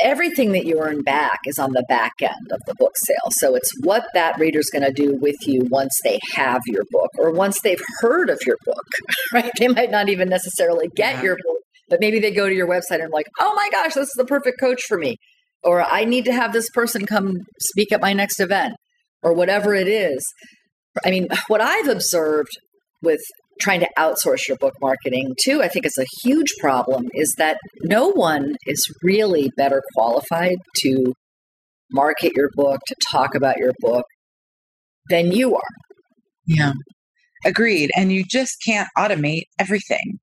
everything 0.00 0.52
that 0.52 0.64
you 0.64 0.80
earn 0.80 1.02
back 1.02 1.40
is 1.44 1.58
on 1.58 1.72
the 1.72 1.84
back 1.90 2.12
end 2.22 2.50
of 2.50 2.60
the 2.66 2.74
book 2.78 2.92
sale. 2.96 3.30
So 3.32 3.54
it's 3.54 3.70
what 3.82 4.06
that 4.14 4.38
reader's 4.38 4.70
going 4.72 4.84
to 4.84 4.92
do 4.92 5.18
with 5.20 5.36
you 5.46 5.66
once 5.70 5.92
they 6.04 6.18
have 6.34 6.62
your 6.66 6.84
book 6.90 7.10
or 7.18 7.30
once 7.30 7.60
they've 7.60 7.82
heard 8.00 8.30
of 8.30 8.40
your 8.46 8.56
book, 8.64 8.86
right? 9.34 9.52
They 9.58 9.68
might 9.68 9.90
not 9.90 10.08
even 10.08 10.30
necessarily 10.30 10.88
get 10.96 11.16
yeah. 11.16 11.22
your 11.22 11.36
book, 11.36 11.61
but 11.92 12.00
maybe 12.00 12.18
they 12.18 12.32
go 12.32 12.48
to 12.48 12.54
your 12.54 12.66
website 12.66 13.00
and 13.02 13.12
like, 13.12 13.26
oh 13.38 13.52
my 13.54 13.68
gosh, 13.70 13.94
this 13.94 14.08
is 14.08 14.14
the 14.16 14.24
perfect 14.24 14.58
coach 14.58 14.82
for 14.88 14.98
me 14.98 15.16
or 15.62 15.82
I 15.82 16.04
need 16.04 16.24
to 16.24 16.32
have 16.32 16.52
this 16.52 16.68
person 16.70 17.06
come 17.06 17.38
speak 17.60 17.92
at 17.92 18.00
my 18.00 18.12
next 18.12 18.40
event, 18.40 18.74
or 19.22 19.32
whatever 19.32 19.74
it 19.74 19.88
is. 19.88 20.24
I 21.04 21.10
mean, 21.10 21.28
what 21.48 21.60
I've 21.60 21.88
observed 21.88 22.50
with 23.02 23.20
trying 23.60 23.80
to 23.80 23.88
outsource 23.98 24.48
your 24.48 24.56
book 24.56 24.74
marketing 24.80 25.34
too, 25.42 25.62
I 25.62 25.68
think 25.68 25.86
is 25.86 25.98
a 25.98 26.26
huge 26.26 26.52
problem 26.60 27.04
is 27.14 27.32
that 27.38 27.58
no 27.82 28.08
one 28.08 28.56
is 28.66 28.84
really 29.02 29.50
better 29.56 29.82
qualified 29.94 30.56
to 30.78 31.12
market 31.92 32.32
your 32.34 32.48
book, 32.54 32.80
to 32.86 32.94
talk 33.10 33.34
about 33.34 33.58
your 33.58 33.72
book 33.78 34.04
than 35.10 35.30
you 35.30 35.54
are. 35.54 35.60
Yeah. 36.46 36.72
Agreed. 37.44 37.90
And 37.96 38.12
you 38.12 38.24
just 38.28 38.56
can't 38.64 38.88
automate 38.98 39.44
everything. 39.58 40.18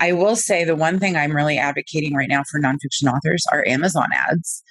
I 0.00 0.12
will 0.12 0.36
say 0.36 0.64
the 0.64 0.76
one 0.76 0.98
thing 0.98 1.16
I'm 1.16 1.34
really 1.34 1.56
advocating 1.56 2.14
right 2.14 2.28
now 2.28 2.42
for 2.50 2.60
nonfiction 2.60 3.12
authors 3.12 3.44
are 3.52 3.66
Amazon 3.66 4.08
ads 4.12 4.62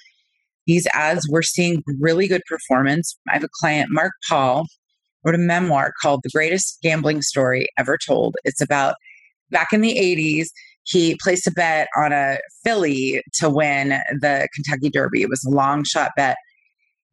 these 0.66 0.86
ads, 0.94 1.28
we're 1.28 1.42
seeing 1.42 1.82
really 2.00 2.26
good 2.26 2.42
performance. 2.48 3.16
I 3.28 3.34
have 3.34 3.44
a 3.44 3.48
client, 3.60 3.88
Mark 3.90 4.12
Paul, 4.28 4.66
wrote 5.24 5.34
a 5.34 5.38
memoir 5.38 5.92
called 6.00 6.20
The 6.22 6.30
Greatest 6.30 6.78
Gambling 6.82 7.22
Story 7.22 7.68
Ever 7.78 7.98
Told. 7.98 8.34
It's 8.44 8.60
about 8.60 8.94
back 9.50 9.72
in 9.72 9.80
the 9.80 9.94
80s, 9.94 10.46
he 10.84 11.16
placed 11.22 11.46
a 11.46 11.50
bet 11.50 11.88
on 11.96 12.12
a 12.12 12.38
filly 12.62 13.22
to 13.34 13.48
win 13.48 14.00
the 14.20 14.48
Kentucky 14.54 14.90
Derby. 14.90 15.22
It 15.22 15.30
was 15.30 15.44
a 15.44 15.50
long 15.50 15.84
shot 15.84 16.10
bet. 16.16 16.36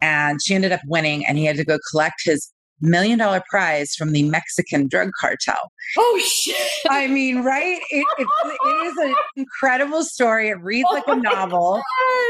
And 0.01 0.39
she 0.43 0.55
ended 0.55 0.71
up 0.71 0.81
winning, 0.87 1.25
and 1.25 1.37
he 1.37 1.45
had 1.45 1.57
to 1.57 1.65
go 1.65 1.77
collect 1.91 2.21
his 2.23 2.51
million 2.81 3.19
dollar 3.19 3.41
prize 3.49 3.93
from 3.95 4.11
the 4.11 4.23
Mexican 4.23 4.87
drug 4.87 5.11
cartel. 5.19 5.71
Oh 5.97 6.21
shit! 6.23 6.55
I 6.89 7.07
mean, 7.07 7.43
right? 7.43 7.79
It, 7.89 8.05
it, 8.17 8.27
it 8.43 8.85
is 8.87 8.97
an 8.97 9.15
incredible 9.35 10.03
story. 10.03 10.49
It 10.49 10.61
reads 10.61 10.87
like 10.91 11.07
a 11.07 11.11
oh 11.11 11.15
novel, 11.15 11.81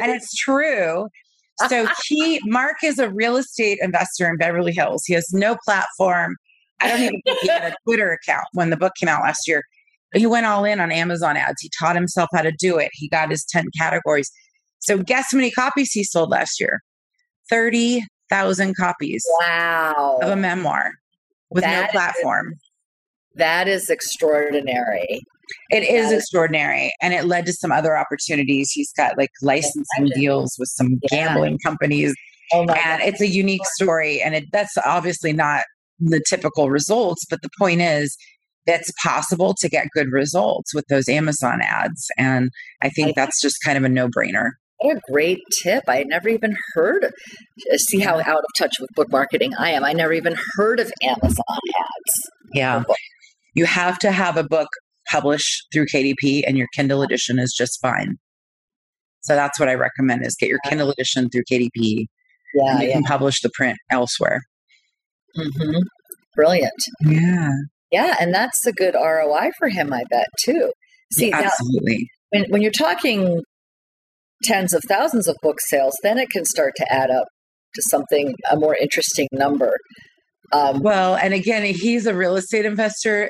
and 0.02 0.12
it's 0.12 0.36
true. 0.36 1.08
So 1.68 1.88
he, 2.08 2.40
Mark, 2.46 2.78
is 2.84 2.98
a 2.98 3.10
real 3.10 3.38
estate 3.38 3.78
investor 3.82 4.28
in 4.30 4.38
Beverly 4.38 4.72
Hills. 4.72 5.04
He 5.06 5.14
has 5.14 5.32
no 5.32 5.58
platform. 5.64 6.36
I 6.80 6.88
don't 6.88 7.02
even 7.02 7.22
think 7.24 7.40
he 7.42 7.48
had 7.48 7.72
a 7.72 7.76
Twitter 7.86 8.12
account 8.12 8.46
when 8.54 8.72
the 8.72 8.78
book 8.78 8.94
came 9.00 9.10
out 9.10 9.22
last 9.22 9.48
year. 9.48 9.64
He 10.14 10.26
went 10.26 10.46
all 10.46 10.66
in 10.66 10.80
on 10.80 10.92
Amazon 10.92 11.38
ads. 11.38 11.62
He 11.62 11.70
taught 11.80 11.96
himself 11.96 12.30
how 12.34 12.42
to 12.42 12.52
do 12.52 12.78
it. 12.78 12.90
He 12.94 13.08
got 13.08 13.30
his 13.30 13.46
10 13.46 13.66
categories. 13.78 14.32
So 14.80 14.98
guess 14.98 15.28
how 15.32 15.38
many 15.38 15.52
copies 15.52 15.92
he 15.92 16.04
sold 16.04 16.32
last 16.32 16.60
year? 16.60 16.82
30 17.50 18.04
thousand 18.32 18.76
copies. 18.76 19.24
Wow. 19.42 20.20
Of 20.22 20.30
a 20.30 20.36
memoir 20.36 20.94
with 21.52 21.64
that 21.64 21.88
no 21.88 21.92
platform. 21.92 22.54
Is, 22.54 22.60
that 23.36 23.68
is 23.68 23.90
extraordinary. 23.90 25.22
It 25.70 25.84
is 25.84 26.10
that 26.10 26.18
extraordinary. 26.18 26.94
And 27.02 27.14
it 27.14 27.26
led 27.26 27.46
to 27.46 27.54
some 27.54 27.72
other 27.72 27.98
opportunities. 27.98 28.72
He's 28.72 28.92
got 28.94 29.18
like 29.18 29.32
licensing 29.42 30.10
deals 30.16 30.56
with 30.58 30.70
some 30.70 31.00
yeah. 31.12 31.28
gambling 31.28 31.60
companies. 31.64 32.16
Oh 32.54 32.62
and 32.62 32.70
God. 32.70 33.02
it's 33.02 33.22
a 33.22 33.28
unique 33.28 33.66
story. 33.76 34.22
And 34.22 34.36
it, 34.36 34.46
that's 34.52 34.78
obviously 34.86 35.34
not 35.34 35.64
the 36.00 36.24
typical 36.28 36.70
results, 36.70 37.26
but 37.30 37.42
the 37.42 37.50
point 37.60 37.82
is 37.82 38.18
it's 38.66 38.92
possible 39.04 39.54
to 39.60 39.70
get 39.70 39.88
good 39.94 40.12
results 40.12 40.74
with 40.74 40.86
those 40.90 41.10
Amazon 41.10 41.62
ads. 41.62 42.08
And 42.18 42.50
I 42.82 42.90
think 42.90 43.16
that's 43.16 43.42
just 43.42 43.58
kind 43.64 43.78
of 43.78 43.84
a 43.84 43.90
no 43.90 44.08
brainer. 44.08 44.52
What 44.82 44.98
a 44.98 45.02
great 45.12 45.40
tip. 45.64 45.84
I 45.88 46.04
never 46.04 46.28
even 46.30 46.56
heard 46.74 47.04
of, 47.04 47.14
see 47.78 48.00
how 48.00 48.20
out 48.20 48.40
of 48.40 48.46
touch 48.58 48.80
with 48.80 48.90
book 48.96 49.12
marketing 49.12 49.54
I 49.58 49.72
am. 49.72 49.84
I 49.84 49.94
never 49.94 50.14
even 50.14 50.36
heard 50.56 50.80
of 50.80 50.92
Amazon 51.04 51.44
ads. 51.80 52.32
Yeah. 52.54 52.84
You 53.54 53.66
have 53.66 54.00
to 54.00 54.12
have 54.12 54.38
a 54.38 54.44
book 54.44 54.70
published 55.10 55.68
through 55.72 55.86
KDP 55.86 56.42
and 56.48 56.58
your 56.58 56.68
Kindle 56.74 57.04
edition 57.04 57.38
is 57.38 57.54
just 57.56 57.80
fine. 57.82 58.16
So 59.22 59.36
that's 59.36 59.60
what 59.60 59.70
I 59.70 59.76
recommend 59.76 60.26
is 60.26 60.36
get 60.40 60.50
your 60.50 60.60
Kindle 60.68 60.90
edition 60.90 61.30
through 61.30 61.44
KDP. 61.52 62.06
Yeah. 62.56 62.72
And 62.72 62.82
you 62.82 62.88
yeah. 62.88 62.94
can 62.94 63.04
publish 63.04 63.40
the 63.42 63.52
print 63.54 63.78
elsewhere. 63.92 64.42
Mm-hmm. 65.38 65.80
Brilliant. 66.36 66.74
Yeah. 67.06 67.52
Yeah. 67.92 68.16
And 68.20 68.34
that's 68.34 68.66
a 68.66 68.72
good 68.72 68.96
ROI 68.96 69.52
for 69.60 69.70
him, 69.70 69.94
I 69.94 70.04
bet, 70.10 70.26
too. 70.44 70.72
See, 71.14 71.30
yeah, 71.30 71.42
absolutely. 71.42 72.10
Now, 72.34 72.40
when, 72.40 72.52
when 72.52 72.62
you're 72.62 72.72
talking 72.72 73.44
tens 74.44 74.74
of 74.74 74.82
thousands 74.88 75.28
of 75.28 75.36
book 75.42 75.58
sales, 75.68 75.94
then 76.04 76.18
it 76.18 76.30
can 76.30 76.46
start 76.46 76.74
to 76.78 76.94
add 76.94 77.10
up 77.10 77.28
to 77.76 77.82
something, 77.90 78.34
a 78.50 78.58
more 78.58 78.76
interesting 78.76 79.28
number. 79.32 79.78
Um, 80.52 80.82
well, 80.82 81.16
and 81.16 81.34
again, 81.34 81.64
he's 81.64 82.06
a 82.06 82.14
real 82.14 82.36
estate 82.36 82.66
investor. 82.66 83.30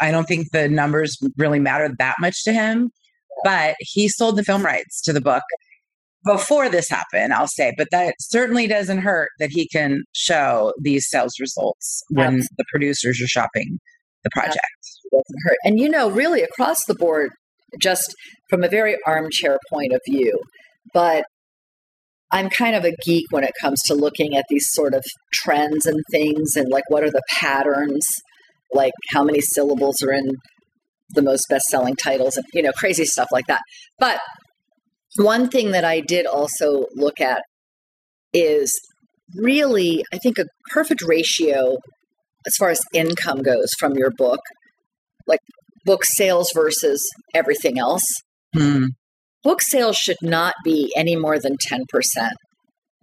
I 0.00 0.10
don't 0.10 0.26
think 0.26 0.48
the 0.52 0.68
numbers 0.68 1.16
really 1.36 1.58
matter 1.58 1.90
that 1.98 2.16
much 2.20 2.44
to 2.44 2.52
him, 2.52 2.90
but 3.44 3.74
he 3.80 4.08
sold 4.08 4.36
the 4.36 4.44
film 4.44 4.64
rights 4.64 5.02
to 5.02 5.12
the 5.12 5.20
book 5.20 5.42
before 6.24 6.68
this 6.68 6.88
happened, 6.88 7.32
I'll 7.32 7.48
say. 7.48 7.72
But 7.76 7.88
that 7.90 8.14
certainly 8.20 8.66
doesn't 8.66 8.98
hurt 8.98 9.30
that 9.38 9.50
he 9.50 9.68
can 9.68 10.04
show 10.12 10.72
these 10.80 11.08
sales 11.08 11.34
results 11.40 12.02
when 12.10 12.26
Absolutely. 12.26 12.48
the 12.58 12.64
producers 12.72 13.20
are 13.22 13.26
shopping 13.26 13.78
the 14.22 14.30
project. 14.32 14.60
Doesn't 15.12 15.40
hurt. 15.44 15.56
And 15.64 15.78
you 15.78 15.88
know, 15.88 16.10
really 16.10 16.42
across 16.42 16.84
the 16.84 16.94
board, 16.94 17.30
just 17.80 18.14
from 18.48 18.64
a 18.64 18.68
very 18.68 18.96
armchair 19.06 19.58
point 19.70 19.92
of 19.92 20.00
view. 20.08 20.38
But 20.92 21.24
I'm 22.32 22.48
kind 22.48 22.76
of 22.76 22.84
a 22.84 22.94
geek 23.04 23.26
when 23.30 23.44
it 23.44 23.52
comes 23.60 23.80
to 23.86 23.94
looking 23.94 24.36
at 24.36 24.44
these 24.48 24.66
sort 24.70 24.94
of 24.94 25.04
trends 25.32 25.86
and 25.86 26.00
things 26.10 26.54
and 26.56 26.68
like 26.70 26.84
what 26.88 27.02
are 27.02 27.10
the 27.10 27.22
patterns, 27.30 28.06
like 28.72 28.92
how 29.12 29.24
many 29.24 29.40
syllables 29.40 30.02
are 30.02 30.12
in 30.12 30.30
the 31.10 31.22
most 31.22 31.42
best 31.50 31.64
selling 31.70 31.96
titles 31.96 32.36
and, 32.36 32.46
you 32.54 32.62
know, 32.62 32.72
crazy 32.72 33.04
stuff 33.04 33.28
like 33.32 33.46
that. 33.48 33.62
But 33.98 34.20
one 35.16 35.48
thing 35.48 35.72
that 35.72 35.84
I 35.84 36.00
did 36.00 36.26
also 36.26 36.86
look 36.94 37.20
at 37.20 37.42
is 38.32 38.72
really, 39.36 40.04
I 40.12 40.18
think, 40.18 40.38
a 40.38 40.46
perfect 40.72 41.02
ratio 41.02 41.78
as 42.46 42.54
far 42.56 42.70
as 42.70 42.80
income 42.94 43.42
goes 43.42 43.70
from 43.78 43.94
your 43.96 44.10
book. 44.10 44.40
Like 45.26 45.40
book 45.84 46.04
sales 46.04 46.50
versus 46.54 47.02
everything 47.34 47.78
else. 47.78 48.04
Hmm. 48.54 48.86
Book 49.42 49.62
sales 49.62 49.96
should 49.96 50.18
not 50.22 50.54
be 50.64 50.92
any 50.96 51.16
more 51.16 51.38
than 51.38 51.56
10% 51.70 51.80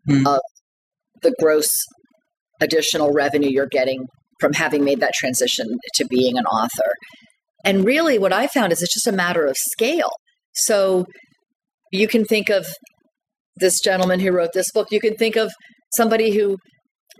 hmm. 0.07 0.27
of 0.27 0.39
the 1.21 1.33
gross 1.39 1.67
additional 2.61 3.11
revenue 3.11 3.49
you're 3.49 3.67
getting 3.67 4.05
from 4.39 4.53
having 4.53 4.83
made 4.83 4.99
that 4.99 5.13
transition 5.13 5.65
to 5.95 6.05
being 6.05 6.37
an 6.37 6.45
author. 6.45 6.91
And 7.65 7.83
really, 7.83 8.19
what 8.19 8.33
I 8.33 8.47
found 8.47 8.71
is 8.71 8.81
it's 8.81 8.93
just 8.93 9.07
a 9.07 9.11
matter 9.11 9.45
of 9.45 9.55
scale. 9.57 10.11
So 10.53 11.05
you 11.91 12.07
can 12.07 12.23
think 12.23 12.49
of 12.49 12.67
this 13.57 13.79
gentleman 13.79 14.19
who 14.19 14.31
wrote 14.31 14.53
this 14.53 14.71
book, 14.71 14.87
you 14.91 14.99
can 14.99 15.15
think 15.15 15.35
of 15.35 15.51
somebody 15.95 16.35
who 16.35 16.57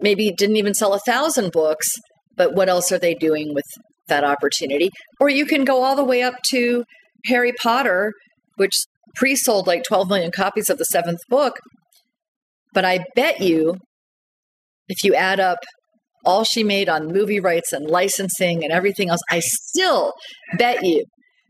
maybe 0.02 0.32
didn't 0.38 0.58
even 0.58 0.74
sell 0.74 0.94
a 0.94 1.00
thousand 1.00 1.52
books, 1.52 1.88
but 2.36 2.54
what 2.54 2.70
else 2.70 2.92
are 2.92 3.00
they 3.00 3.16
doing 3.16 3.54
with 3.54 3.66
that 4.08 4.24
opportunity? 4.24 4.90
Or 5.20 5.30
you 5.30 5.46
can 5.46 5.66
go 5.66 5.84
all 5.84 5.96
the 5.96 6.04
way 6.04 6.22
up 6.22 6.36
to 6.50 6.84
Harry 7.26 7.54
Potter, 7.62 8.14
which 8.56 8.74
pre 9.16 9.36
sold 9.36 9.68
like 9.68 9.84
12 9.84 10.10
million 10.10 10.32
copies 10.32 10.70
of 10.70 10.78
the 10.78 10.86
seventh 10.86 11.20
book. 11.30 11.60
But 12.74 12.86
I 12.86 13.00
bet 13.16 13.42
you, 13.42 13.78
if 14.88 15.04
you 15.04 15.16
add 15.16 15.40
up 15.40 15.60
all 16.26 16.44
she 16.44 16.64
made 16.64 16.90
on 16.90 17.08
movie 17.08 17.40
rights 17.40 17.72
and 17.72 17.90
licensing 17.90 18.64
and 18.64 18.72
everything 18.72 19.10
else, 19.10 19.22
I 19.30 19.40
still 19.40 20.14
bet 20.58 20.84
you 20.84 21.06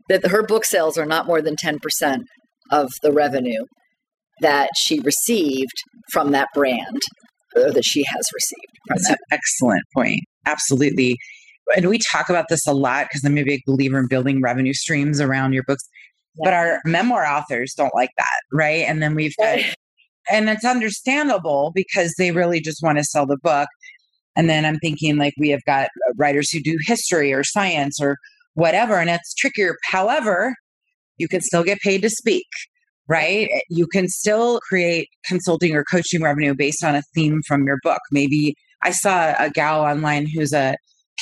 that 0.08 0.26
her 0.28 0.42
book 0.42 0.64
sales 0.64 0.96
are 0.96 1.06
not 1.06 1.26
more 1.26 1.42
than 1.42 1.56
10% 1.56 1.78
of 2.70 2.90
the 3.02 3.12
revenue 3.12 3.64
that 4.40 4.70
she 4.76 5.00
received 5.00 5.72
from 6.12 6.30
that 6.32 6.48
brand 6.54 7.00
or 7.56 7.72
that 7.72 7.84
she 7.84 8.04
has 8.04 8.22
received. 8.34 8.78
That's 8.88 9.08
that. 9.08 9.18
an 9.30 9.38
excellent 9.38 9.82
point. 9.94 10.20
Absolutely. 10.46 11.16
And 11.76 11.88
we 11.88 11.98
talk 12.12 12.28
about 12.28 12.46
this 12.48 12.66
a 12.66 12.72
lot 12.72 13.06
because 13.08 13.24
I'm 13.24 13.38
a 13.38 13.42
big 13.42 13.62
believer 13.66 13.98
in 13.98 14.08
building 14.08 14.40
revenue 14.40 14.72
streams 14.72 15.20
around 15.20 15.52
your 15.52 15.64
books. 15.64 15.84
Yeah. 16.36 16.44
But 16.44 16.54
our 16.54 16.80
memoir 16.84 17.26
authors 17.26 17.74
don't 17.74 17.94
like 17.94 18.10
that, 18.16 18.40
right? 18.52 18.84
And 18.86 19.02
then 19.02 19.14
we've 19.14 19.34
got, 19.38 19.58
and 20.30 20.48
it's 20.48 20.64
understandable 20.64 21.72
because 21.74 22.14
they 22.18 22.30
really 22.30 22.60
just 22.60 22.82
want 22.82 22.98
to 22.98 23.04
sell 23.04 23.26
the 23.26 23.38
book. 23.42 23.68
And 24.36 24.48
then 24.48 24.64
I'm 24.64 24.78
thinking 24.78 25.16
like 25.16 25.34
we 25.38 25.50
have 25.50 25.64
got 25.66 25.86
uh, 25.86 26.12
writers 26.16 26.50
who 26.50 26.60
do 26.60 26.78
history 26.86 27.32
or 27.32 27.42
science 27.42 28.00
or 28.00 28.16
whatever, 28.54 28.96
and 28.96 29.10
it's 29.10 29.34
trickier. 29.34 29.76
However, 29.84 30.54
you 31.16 31.28
can 31.28 31.40
still 31.40 31.64
get 31.64 31.80
paid 31.80 32.02
to 32.02 32.10
speak 32.10 32.46
right? 33.08 33.48
Eh, 33.52 33.60
you 33.70 33.86
can 33.86 34.06
still 34.08 34.60
create 34.68 35.08
consulting 35.24 35.74
or 35.74 35.84
coaching 35.84 36.22
revenue 36.22 36.54
based 36.54 36.84
on 36.84 36.94
a 36.94 37.02
theme 37.14 37.40
from 37.46 37.66
your 37.66 37.78
book. 37.82 38.00
Maybe 38.12 38.54
I 38.82 38.92
saw 38.92 39.34
a 39.38 39.50
gal 39.50 39.80
online 39.80 40.26
who's 40.26 40.52
a 40.52 40.76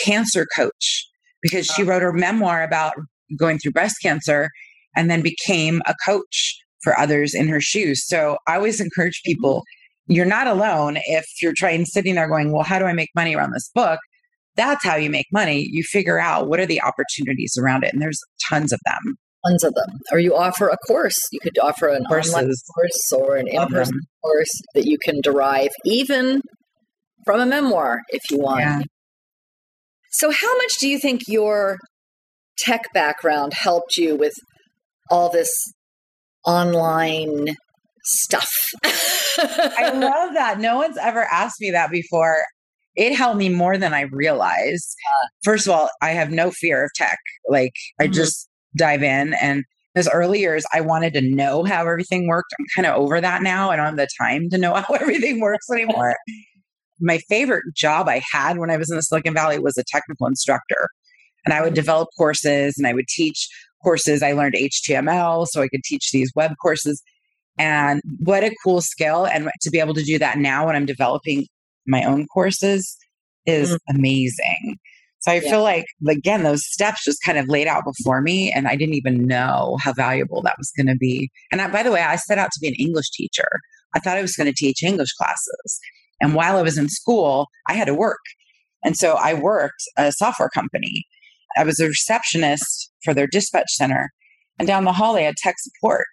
cancer 0.05 0.47
coach 0.55 1.07
because 1.43 1.67
she 1.67 1.83
ah. 1.83 1.87
wrote 1.87 2.03
her 2.03 2.13
memoir 2.13 2.63
about 2.63 2.95
going 3.39 3.59
through 3.59 3.73
breast 3.73 3.97
cancer 4.03 4.49
and 4.97 5.11
then 5.11 5.21
became 5.23 5.83
a 5.87 5.95
coach 6.05 6.57
for 6.83 6.99
others 6.99 7.35
in 7.35 7.49
her 7.49 7.61
shoes. 7.61 8.07
So 8.07 8.39
I 8.47 8.57
always 8.57 8.81
encourage 8.81 9.21
mm-hmm. 9.27 9.33
people 9.33 9.63
you're 10.09 10.25
not 10.25 10.47
alone 10.47 10.99
if 11.07 11.25
you're 11.43 11.53
trying 11.57 11.85
sitting 11.85 12.15
there 12.15 12.29
going, 12.29 12.53
well, 12.53 12.63
how 12.63 12.79
do 12.79 12.85
I 12.85 12.93
make 12.93 13.09
money 13.17 13.35
around 13.35 13.53
this 13.53 13.69
book? 13.75 13.99
That's 14.55 14.85
how 14.85 14.95
you 14.95 15.11
make 15.11 15.27
money. 15.33 15.67
You 15.69 15.83
figure 15.83 16.21
out 16.21 16.49
what 16.49 16.61
are 16.61 16.67
the 16.67 16.81
opportunities 16.81 17.57
around 17.61 17.83
it, 17.83 17.93
and 17.93 18.01
there's 18.01 18.21
tons 18.49 18.73
of 18.73 18.79
them 18.87 19.17
tons 19.47 19.65
of 19.65 19.75
them. 19.75 19.99
Or 20.13 20.19
you 20.19 20.35
offer 20.35 20.69
a 20.69 20.77
course. 20.87 21.19
You 21.33 21.41
could 21.41 21.59
offer 21.59 21.89
an 21.89 22.05
Courses. 22.05 22.35
online 22.35 22.53
course 22.75 23.13
or 23.13 23.37
an 23.37 23.47
in-person 23.49 24.01
course 24.23 24.61
that 24.75 24.87
you 24.87 24.99
can 25.03 25.21
derive 25.23 25.71
even 25.85 26.41
from 27.25 27.41
a 27.41 27.47
memoir 27.47 28.01
if 28.09 28.23
you 28.31 28.39
want. 28.39 28.61
Yeah. 28.61 28.81
So 30.19 30.31
how 30.31 30.57
much 30.57 30.79
do 30.81 30.89
you 30.89 30.99
think 30.99 31.23
your 31.29 31.79
tech 32.59 32.93
background 32.95 33.53
helped 33.55 33.97
you 33.97 34.17
with 34.17 34.33
all 35.11 35.31
this 35.31 35.51
online 36.47 37.49
stuff? 38.05 38.51
I 39.39 39.91
love 39.93 40.33
that. 40.35 40.59
No 40.59 40.77
one's 40.77 40.97
ever 40.97 41.27
asked 41.31 41.61
me 41.61 41.71
that 41.71 41.91
before. 41.91 42.39
It 42.95 43.15
helped 43.15 43.37
me 43.37 43.51
more 43.51 43.77
than 43.77 43.93
I 43.93 44.03
realized. 44.11 44.95
First 45.45 45.67
of 45.67 45.75
all, 45.75 45.91
I 46.01 46.11
have 46.13 46.31
no 46.31 46.51
fear 46.51 46.85
of 46.85 46.91
tech. 46.95 47.19
Like 47.49 47.75
I 48.01 48.05
mm-hmm. 48.05 48.15
just 48.15 48.49
dive 48.77 49.03
in. 49.03 49.35
And 49.35 49.65
those 49.95 50.09
early 50.09 50.41
years, 50.41 50.65
I 50.73 50.81
wanted 50.81 51.13
to 51.15 51.21
know 51.21 51.65
how 51.65 51.83
everything 51.83 52.27
worked. 52.27 52.55
I'm 52.59 52.67
kind 52.75 52.87
of 52.87 52.99
over 52.99 53.21
that 53.21 53.43
now. 53.43 53.71
I 53.71 53.77
don't 53.77 53.85
have 53.85 53.97
the 53.97 54.09
time 54.19 54.49
to 54.51 54.57
know 54.57 54.75
how 54.77 54.95
everything 54.95 55.41
works 55.41 55.67
anymore. 55.71 56.17
My 57.01 57.19
favorite 57.29 57.65
job 57.75 58.09
I 58.09 58.23
had 58.33 58.59
when 58.59 58.71
I 58.71 58.77
was 58.77 58.91
in 58.91 58.97
the 58.97 59.03
Silicon 59.03 59.35
Valley 59.35 59.59
was 59.59 59.77
a 59.77 59.85
technical 59.87 60.27
instructor. 60.27 60.89
And 61.45 61.53
I 61.53 61.63
would 61.63 61.75
develop 61.75 62.09
courses 62.17 62.75
and 62.77 62.87
I 62.87 62.93
would 62.93 63.07
teach 63.09 63.49
courses. 63.83 64.23
I 64.23 64.33
learned 64.33 64.55
HTML 64.55 65.47
so 65.47 65.63
I 65.63 65.69
could 65.69 65.85
teach 65.85 66.11
these 66.11 66.33
web 66.35 66.53
courses. 66.61 67.03
And 67.59 68.01
what 68.19 68.43
a 68.43 68.55
cool 68.65 68.81
skill. 68.81 69.27
And 69.27 69.49
to 69.63 69.71
be 69.71 69.79
able 69.79 69.95
to 69.95 70.03
do 70.03 70.19
that 70.19 70.39
now 70.39 70.67
when 70.67 70.77
I'm 70.77 70.87
developing 70.87 71.47
my 71.87 72.03
own 72.03 72.27
courses 72.27 72.97
is 73.47 73.73
mm. 73.73 73.79
amazing. 73.89 74.79
So 75.21 75.33
I 75.33 75.37
yeah. 75.37 75.51
feel 75.51 75.63
like, 75.63 75.87
again, 76.09 76.43
those 76.43 76.65
steps 76.65 77.05
just 77.05 77.23
kind 77.23 77.39
of 77.39 77.49
laid 77.49 77.67
out 77.67 77.85
before 77.85 78.21
me, 78.21 78.53
and 78.53 78.69
I 78.69 78.77
didn't 78.77 78.95
even 78.95 79.27
know 79.27 79.77
how 79.83 79.93
valuable 79.93 80.41
that 80.43 80.55
was 80.57 80.71
going 80.77 80.87
to 80.87 80.95
be. 80.95 81.31
And 81.51 81.61
I, 81.61 81.69
by 81.69 81.83
the 81.83 81.91
way, 81.91 82.01
I 82.01 82.15
set 82.17 82.39
out 82.39 82.51
to 82.53 82.61
be 82.61 82.69
an 82.69 82.75
English 82.75 83.11
teacher. 83.11 83.49
I 83.95 83.99
thought 83.99 84.19
I 84.19 84.23
was 84.23 84.37
going 84.37 84.47
to 84.47 84.55
teach 84.57 84.85
English 84.85 85.13
classes. 85.15 85.81
And 86.21 86.35
while 86.35 86.57
I 86.57 86.63
was 86.63 86.79
in 86.79 86.89
school, 86.89 87.49
I 87.69 87.75
had 87.75 87.87
to 87.87 87.95
work. 87.95 88.21
And 88.85 88.97
so 88.97 89.15
I 89.15 89.35
worked 89.35 89.83
a 89.97 90.13
software 90.13 90.49
company. 90.49 91.05
I 91.57 91.65
was 91.65 91.81
a 91.81 91.87
receptionist 91.87 92.93
for 93.05 93.15
their 93.15 93.27
dispatch 93.27 93.71
center. 93.71 94.11
And 94.59 94.69
down 94.69 94.85
the 94.85 94.93
hall, 94.93 95.15
they 95.15 95.25
had 95.25 95.37
tech 95.37 95.57
support. 95.59 96.07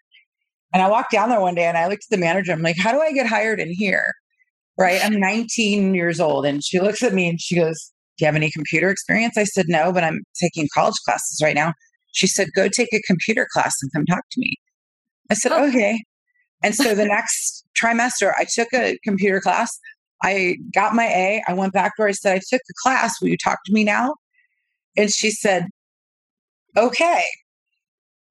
And 0.73 0.81
I 0.81 0.89
walked 0.89 1.11
down 1.11 1.29
there 1.29 1.41
one 1.41 1.55
day 1.55 1.65
and 1.65 1.77
I 1.77 1.87
looked 1.87 2.05
at 2.09 2.15
the 2.15 2.17
manager. 2.17 2.51
I'm 2.51 2.61
like, 2.61 2.77
how 2.77 2.91
do 2.91 2.99
I 2.99 3.11
get 3.11 3.27
hired 3.27 3.59
in 3.59 3.71
here? 3.71 4.05
Right. 4.77 5.03
I'm 5.03 5.19
19 5.19 5.93
years 5.93 6.19
old. 6.19 6.45
And 6.45 6.63
she 6.63 6.79
looks 6.79 7.03
at 7.03 7.13
me 7.13 7.29
and 7.29 7.39
she 7.39 7.55
goes, 7.55 7.93
do 8.17 8.25
you 8.25 8.27
have 8.27 8.35
any 8.35 8.51
computer 8.51 8.89
experience? 8.89 9.37
I 9.37 9.43
said, 9.43 9.65
No, 9.67 9.91
but 9.91 10.03
I'm 10.03 10.21
taking 10.39 10.67
college 10.73 10.95
classes 11.05 11.39
right 11.41 11.55
now. 11.55 11.73
She 12.11 12.27
said, 12.27 12.49
Go 12.55 12.67
take 12.67 12.93
a 12.93 13.01
computer 13.07 13.47
class 13.51 13.75
and 13.81 13.91
come 13.93 14.05
talk 14.05 14.23
to 14.31 14.39
me. 14.39 14.55
I 15.31 15.33
said, 15.33 15.51
oh. 15.51 15.67
Okay. 15.67 16.03
And 16.63 16.75
so 16.75 16.95
the 16.95 17.05
next 17.05 17.65
trimester, 17.81 18.33
I 18.37 18.45
took 18.45 18.67
a 18.73 18.97
computer 19.03 19.41
class. 19.41 19.69
I 20.23 20.57
got 20.73 20.95
my 20.95 21.05
A. 21.05 21.43
I 21.47 21.53
went 21.53 21.73
back 21.73 21.95
to 21.95 22.03
her. 22.03 22.07
I 22.07 22.11
said, 22.11 22.35
I 22.35 22.39
took 22.39 22.61
the 22.67 22.73
class. 22.81 23.21
Will 23.21 23.29
you 23.29 23.37
talk 23.37 23.59
to 23.65 23.73
me 23.73 23.83
now? 23.83 24.15
And 24.97 25.11
she 25.11 25.29
said, 25.31 25.67
Okay. 26.75 27.23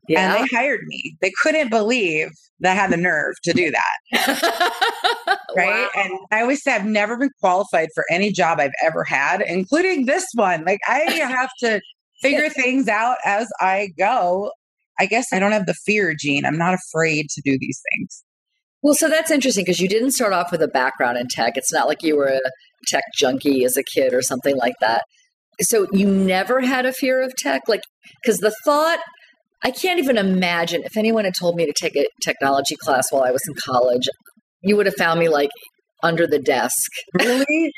Yeah. 0.09 0.35
And 0.35 0.43
they 0.43 0.57
hired 0.57 0.81
me. 0.87 1.17
They 1.21 1.33
couldn't 1.43 1.69
believe 1.69 2.31
that 2.61 2.73
I 2.73 2.75
had 2.75 2.91
the 2.91 2.97
nerve 2.97 3.35
to 3.45 3.53
do 3.53 3.71
that. 3.71 5.39
right. 5.57 5.89
Wow. 5.95 6.03
And 6.03 6.13
I 6.33 6.41
always 6.41 6.63
say 6.63 6.75
I've 6.75 6.85
never 6.85 7.17
been 7.17 7.31
qualified 7.41 7.89
for 7.95 8.05
any 8.11 8.33
job 8.33 8.59
I've 8.59 8.73
ever 8.83 9.05
had, 9.05 9.43
including 9.43 10.07
this 10.07 10.27
one. 10.35 10.65
Like 10.65 10.81
I 10.89 11.01
have 11.01 11.51
to 11.61 11.81
figure 12.21 12.49
things 12.51 12.89
out 12.89 13.19
as 13.25 13.49
I 13.61 13.91
go. 13.97 14.51
I 14.99 15.07
guess 15.07 15.33
I 15.33 15.39
don't 15.39 15.53
have 15.53 15.67
the 15.67 15.75
fear 15.75 16.15
gene. 16.15 16.45
I'm 16.45 16.59
not 16.59 16.75
afraid 16.75 17.29
to 17.31 17.43
do 17.45 17.57
these 17.61 17.81
things. 17.93 18.25
Well, 18.83 18.95
so 18.95 19.09
that's 19.09 19.31
interesting 19.31 19.65
because 19.65 19.81
you 19.81 19.89
didn't 19.89 20.13
start 20.13 20.33
off 20.33 20.51
with 20.51 20.63
a 20.63 20.69
background 20.69 21.17
in 21.17 21.29
tech. 21.29 21.57
It's 21.57 21.73
not 21.73 21.87
like 21.87 22.03
you 22.03 22.17
were 22.17 22.27
a 22.27 22.41
tech 22.89 23.05
junkie 23.17 23.65
as 23.65 23.77
a 23.77 23.83
kid 23.85 24.13
or 24.13 24.23
something 24.23 24.57
like 24.57 24.75
that. 24.81 25.03
So 25.61 25.87
you 25.93 26.07
never 26.07 26.61
had 26.61 26.85
a 26.87 26.93
fear 26.93 27.23
of 27.23 27.33
tech? 27.37 27.63
Like, 27.69 27.83
because 28.23 28.39
the 28.39 28.55
thought 28.65 28.99
I 29.63 29.71
can't 29.71 30.01
even 30.01 30.19
imagine 30.19 30.83
if 30.85 30.97
anyone 30.97 31.25
had 31.25 31.35
told 31.35 31.55
me 31.55 31.67
to 31.67 31.73
take 31.73 31.97
a 31.97 32.07
technology 32.21 32.75
class 32.77 33.07
while 33.11 33.23
I 33.23 33.31
was 33.31 33.43
in 33.47 33.55
college, 33.65 34.09
you 34.63 34.77
would 34.77 34.87
have 34.87 34.97
found 34.97 35.21
me 35.21 35.29
like 35.29 35.51
under 36.03 36.27
the 36.27 36.39
desk. 36.39 36.91
Really? 37.19 37.73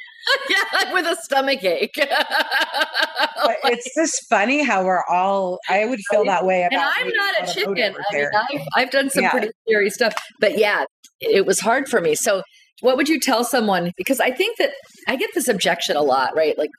yeah, 0.48 0.92
with 0.94 1.06
a 1.06 1.16
stomach 1.22 1.62
ache. 1.64 1.92
it's 1.96 3.94
just 3.94 4.26
funny 4.30 4.64
how 4.64 4.84
we're 4.84 5.04
all, 5.04 5.58
I 5.68 5.84
would 5.84 6.00
feel 6.10 6.24
that 6.24 6.46
way 6.46 6.62
about 6.62 6.72
And 6.72 6.82
I'm 6.82 7.08
not 7.08 7.42
a 7.42 7.52
chicken. 7.52 7.94
I 8.10 8.16
mean, 8.16 8.28
I've, 8.34 8.60
I've, 8.74 8.90
done 8.90 9.10
some 9.10 9.24
yeah. 9.24 9.30
pretty 9.30 9.50
scary 9.68 9.90
stuff, 9.90 10.14
but 10.40 10.56
yeah, 10.56 10.84
it 11.20 11.44
was 11.44 11.60
hard 11.60 11.88
for 11.88 12.00
me. 12.00 12.14
So, 12.14 12.42
what 12.80 12.96
would 12.96 13.08
you 13.08 13.20
tell 13.20 13.44
someone? 13.44 13.92
Because 13.96 14.18
I 14.20 14.30
think 14.30 14.56
that 14.58 14.70
I 15.08 15.16
get 15.16 15.30
this 15.34 15.48
objection 15.48 15.96
a 15.96 16.02
lot, 16.02 16.34
right? 16.34 16.56
Like, 16.56 16.70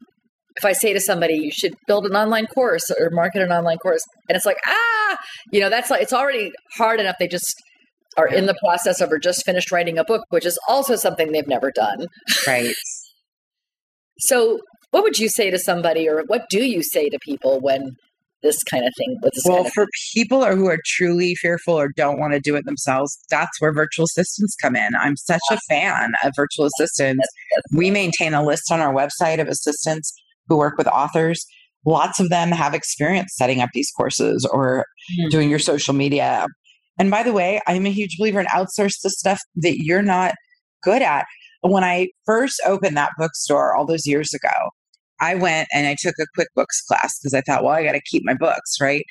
if 0.56 0.66
I 0.66 0.74
say 0.74 0.94
to 0.94 1.00
somebody, 1.00 1.36
you 1.36 1.52
should 1.52 1.76
build 1.88 2.06
an 2.06 2.16
online 2.16 2.48
course 2.48 2.84
or 3.00 3.10
market 3.12 3.42
an 3.42 3.52
online 3.52 3.78
course, 3.78 4.02
and 4.30 4.36
it's 4.36 4.46
like, 4.46 4.58
ah, 4.66 5.18
you 5.52 5.60
know, 5.60 5.70
that's 5.70 5.90
like, 5.90 6.02
it's 6.02 6.14
already 6.14 6.52
hard 6.78 7.00
enough. 7.00 7.16
They 7.20 7.28
just 7.28 7.54
are 8.18 8.28
in 8.28 8.46
the 8.46 8.56
process 8.64 9.02
of 9.02 9.12
or 9.12 9.20
just 9.20 9.46
finished 9.46 9.72
writing 9.72 9.98
a 9.98 10.04
book, 10.04 10.24
which 10.30 10.46
is 10.46 10.58
also 10.68 10.96
something 10.96 11.32
they've 11.32 11.48
never 11.48 11.72
done. 11.72 12.08
Right. 12.48 12.74
so, 14.20 14.60
what 14.92 15.04
would 15.04 15.20
you 15.20 15.28
say 15.28 15.50
to 15.50 15.60
somebody, 15.60 16.08
or 16.08 16.24
what 16.28 16.44
do 16.50 16.64
you 16.64 16.82
say 16.82 17.10
to 17.10 17.20
people 17.22 17.60
when 17.60 17.96
this 18.44 18.62
kind 18.64 18.86
of 18.86 18.94
thing 18.96 19.18
well 19.46 19.56
kind 19.56 19.66
of 19.66 19.74
for 19.74 19.88
people 20.14 20.46
who 20.46 20.68
are 20.68 20.78
truly 20.86 21.34
fearful 21.34 21.74
or 21.74 21.90
don't 21.98 22.20
want 22.20 22.32
to 22.32 22.40
do 22.40 22.56
it 22.56 22.64
themselves 22.66 23.18
that's 23.32 23.60
where 23.60 23.74
virtual 23.74 24.04
assistants 24.04 24.56
come 24.62 24.76
in 24.76 24.94
i'm 25.02 25.16
such 25.18 25.42
a 25.50 25.58
fan 25.68 26.12
of 26.24 26.32
virtual 26.36 26.68
assistants 26.68 27.26
we 27.74 27.90
maintain 27.90 28.36
a 28.36 28.46
list 28.46 28.72
on 28.72 28.82
our 28.82 28.94
website 28.94 29.42
of 29.42 29.48
assistants 29.48 30.14
who 30.48 30.58
work 30.58 30.78
with 30.78 30.88
authors, 30.88 31.46
lots 31.86 32.20
of 32.20 32.30
them 32.30 32.52
have 32.52 32.74
experience 32.74 33.34
setting 33.36 33.62
up 33.62 33.70
these 33.74 33.92
courses 33.92 34.48
or 34.52 34.86
mm-hmm. 35.12 35.30
doing 35.30 35.50
your 35.50 35.60
social 35.60 35.94
media. 35.94 36.48
And 36.98 37.12
by 37.12 37.24
the 37.24 37.34
way, 37.34 37.62
I'm 37.68 37.86
a 37.86 37.92
huge 37.92 38.18
believer 38.18 38.40
in 38.40 38.46
outsource 38.48 39.02
the 39.02 39.10
stuff 39.10 39.42
that 39.58 39.78
you're 39.80 40.02
not 40.02 40.36
good 40.84 41.02
at. 41.02 41.26
When 41.62 41.84
I 41.84 42.10
first 42.26 42.62
opened 42.66 42.96
that 42.98 43.12
bookstore 43.18 43.76
all 43.76 43.86
those 43.86 44.06
years 44.06 44.34
ago, 44.34 44.72
I 45.20 45.36
went 45.36 45.68
and 45.74 45.88
I 45.88 45.96
took 46.00 46.16
a 46.20 46.40
QuickBooks 46.40 46.86
class 46.88 47.20
because 47.20 47.34
I 47.34 47.42
thought, 47.42 47.64
well, 47.64 47.74
I 47.74 47.84
got 47.84 47.94
to 47.94 48.02
keep 48.02 48.24
my 48.26 48.34
books, 48.34 48.80
right? 48.80 49.04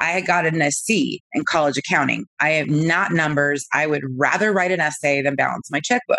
I 0.00 0.06
had 0.06 0.26
gotten 0.26 0.60
a 0.62 0.72
C 0.72 1.20
in 1.34 1.44
college 1.44 1.76
accounting. 1.76 2.24
I 2.40 2.50
have 2.50 2.68
not 2.68 3.12
numbers. 3.12 3.66
I 3.74 3.86
would 3.86 4.02
rather 4.16 4.52
write 4.52 4.72
an 4.72 4.80
essay 4.80 5.20
than 5.22 5.36
balance 5.36 5.70
my 5.70 5.80
checkbook. 5.80 6.18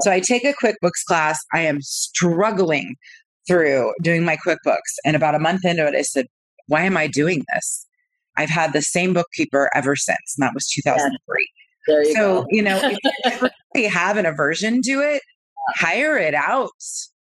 So 0.00 0.12
I 0.12 0.20
take 0.20 0.44
a 0.44 0.54
QuickBooks 0.54 1.04
class. 1.06 1.38
I 1.52 1.60
am 1.62 1.80
struggling 1.82 2.94
through 3.48 3.92
doing 4.02 4.24
my 4.24 4.36
QuickBooks. 4.36 4.94
And 5.04 5.16
about 5.16 5.34
a 5.34 5.40
month 5.40 5.64
into 5.64 5.86
it, 5.86 5.94
I 5.94 6.02
said, 6.02 6.26
why 6.68 6.82
am 6.82 6.96
I 6.96 7.06
doing 7.08 7.44
this? 7.54 7.87
I've 8.38 8.48
had 8.50 8.72
the 8.72 8.80
same 8.82 9.12
bookkeeper 9.12 9.68
ever 9.74 9.96
since, 9.96 10.36
and 10.36 10.46
that 10.46 10.54
was 10.54 10.66
2003. 10.68 11.50
There 11.86 12.04
you 12.04 12.14
so, 12.14 12.42
go. 12.42 12.46
you 12.50 12.62
know, 12.62 12.78
if 12.82 13.42
you 13.42 13.48
really 13.74 13.88
have 13.88 14.16
an 14.16 14.26
aversion 14.26 14.80
to 14.82 15.00
it, 15.00 15.22
hire 15.76 16.16
it 16.16 16.34
out. 16.34 16.70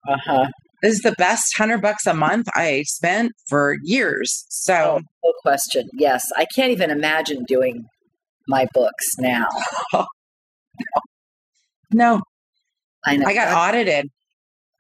Uh-huh. 0.07 0.47
This 0.81 0.95
is 0.95 1.01
the 1.01 1.13
best 1.13 1.45
hundred 1.57 1.81
bucks 1.81 2.05
a 2.05 2.13
month 2.13 2.47
I 2.55 2.83
spent 2.87 3.31
for 3.47 3.77
years. 3.83 4.45
So, 4.49 4.99
Oh, 4.99 5.01
no 5.23 5.33
question. 5.41 5.89
Yes. 5.93 6.23
I 6.35 6.45
can't 6.55 6.71
even 6.71 6.89
imagine 6.89 7.45
doing 7.45 7.85
my 8.47 8.67
books 8.73 9.05
now. 9.17 9.47
no, 11.91 12.21
I 13.05 13.15
know. 13.17 13.25
I 13.25 13.33
got 13.33 13.53
audited. 13.55 14.09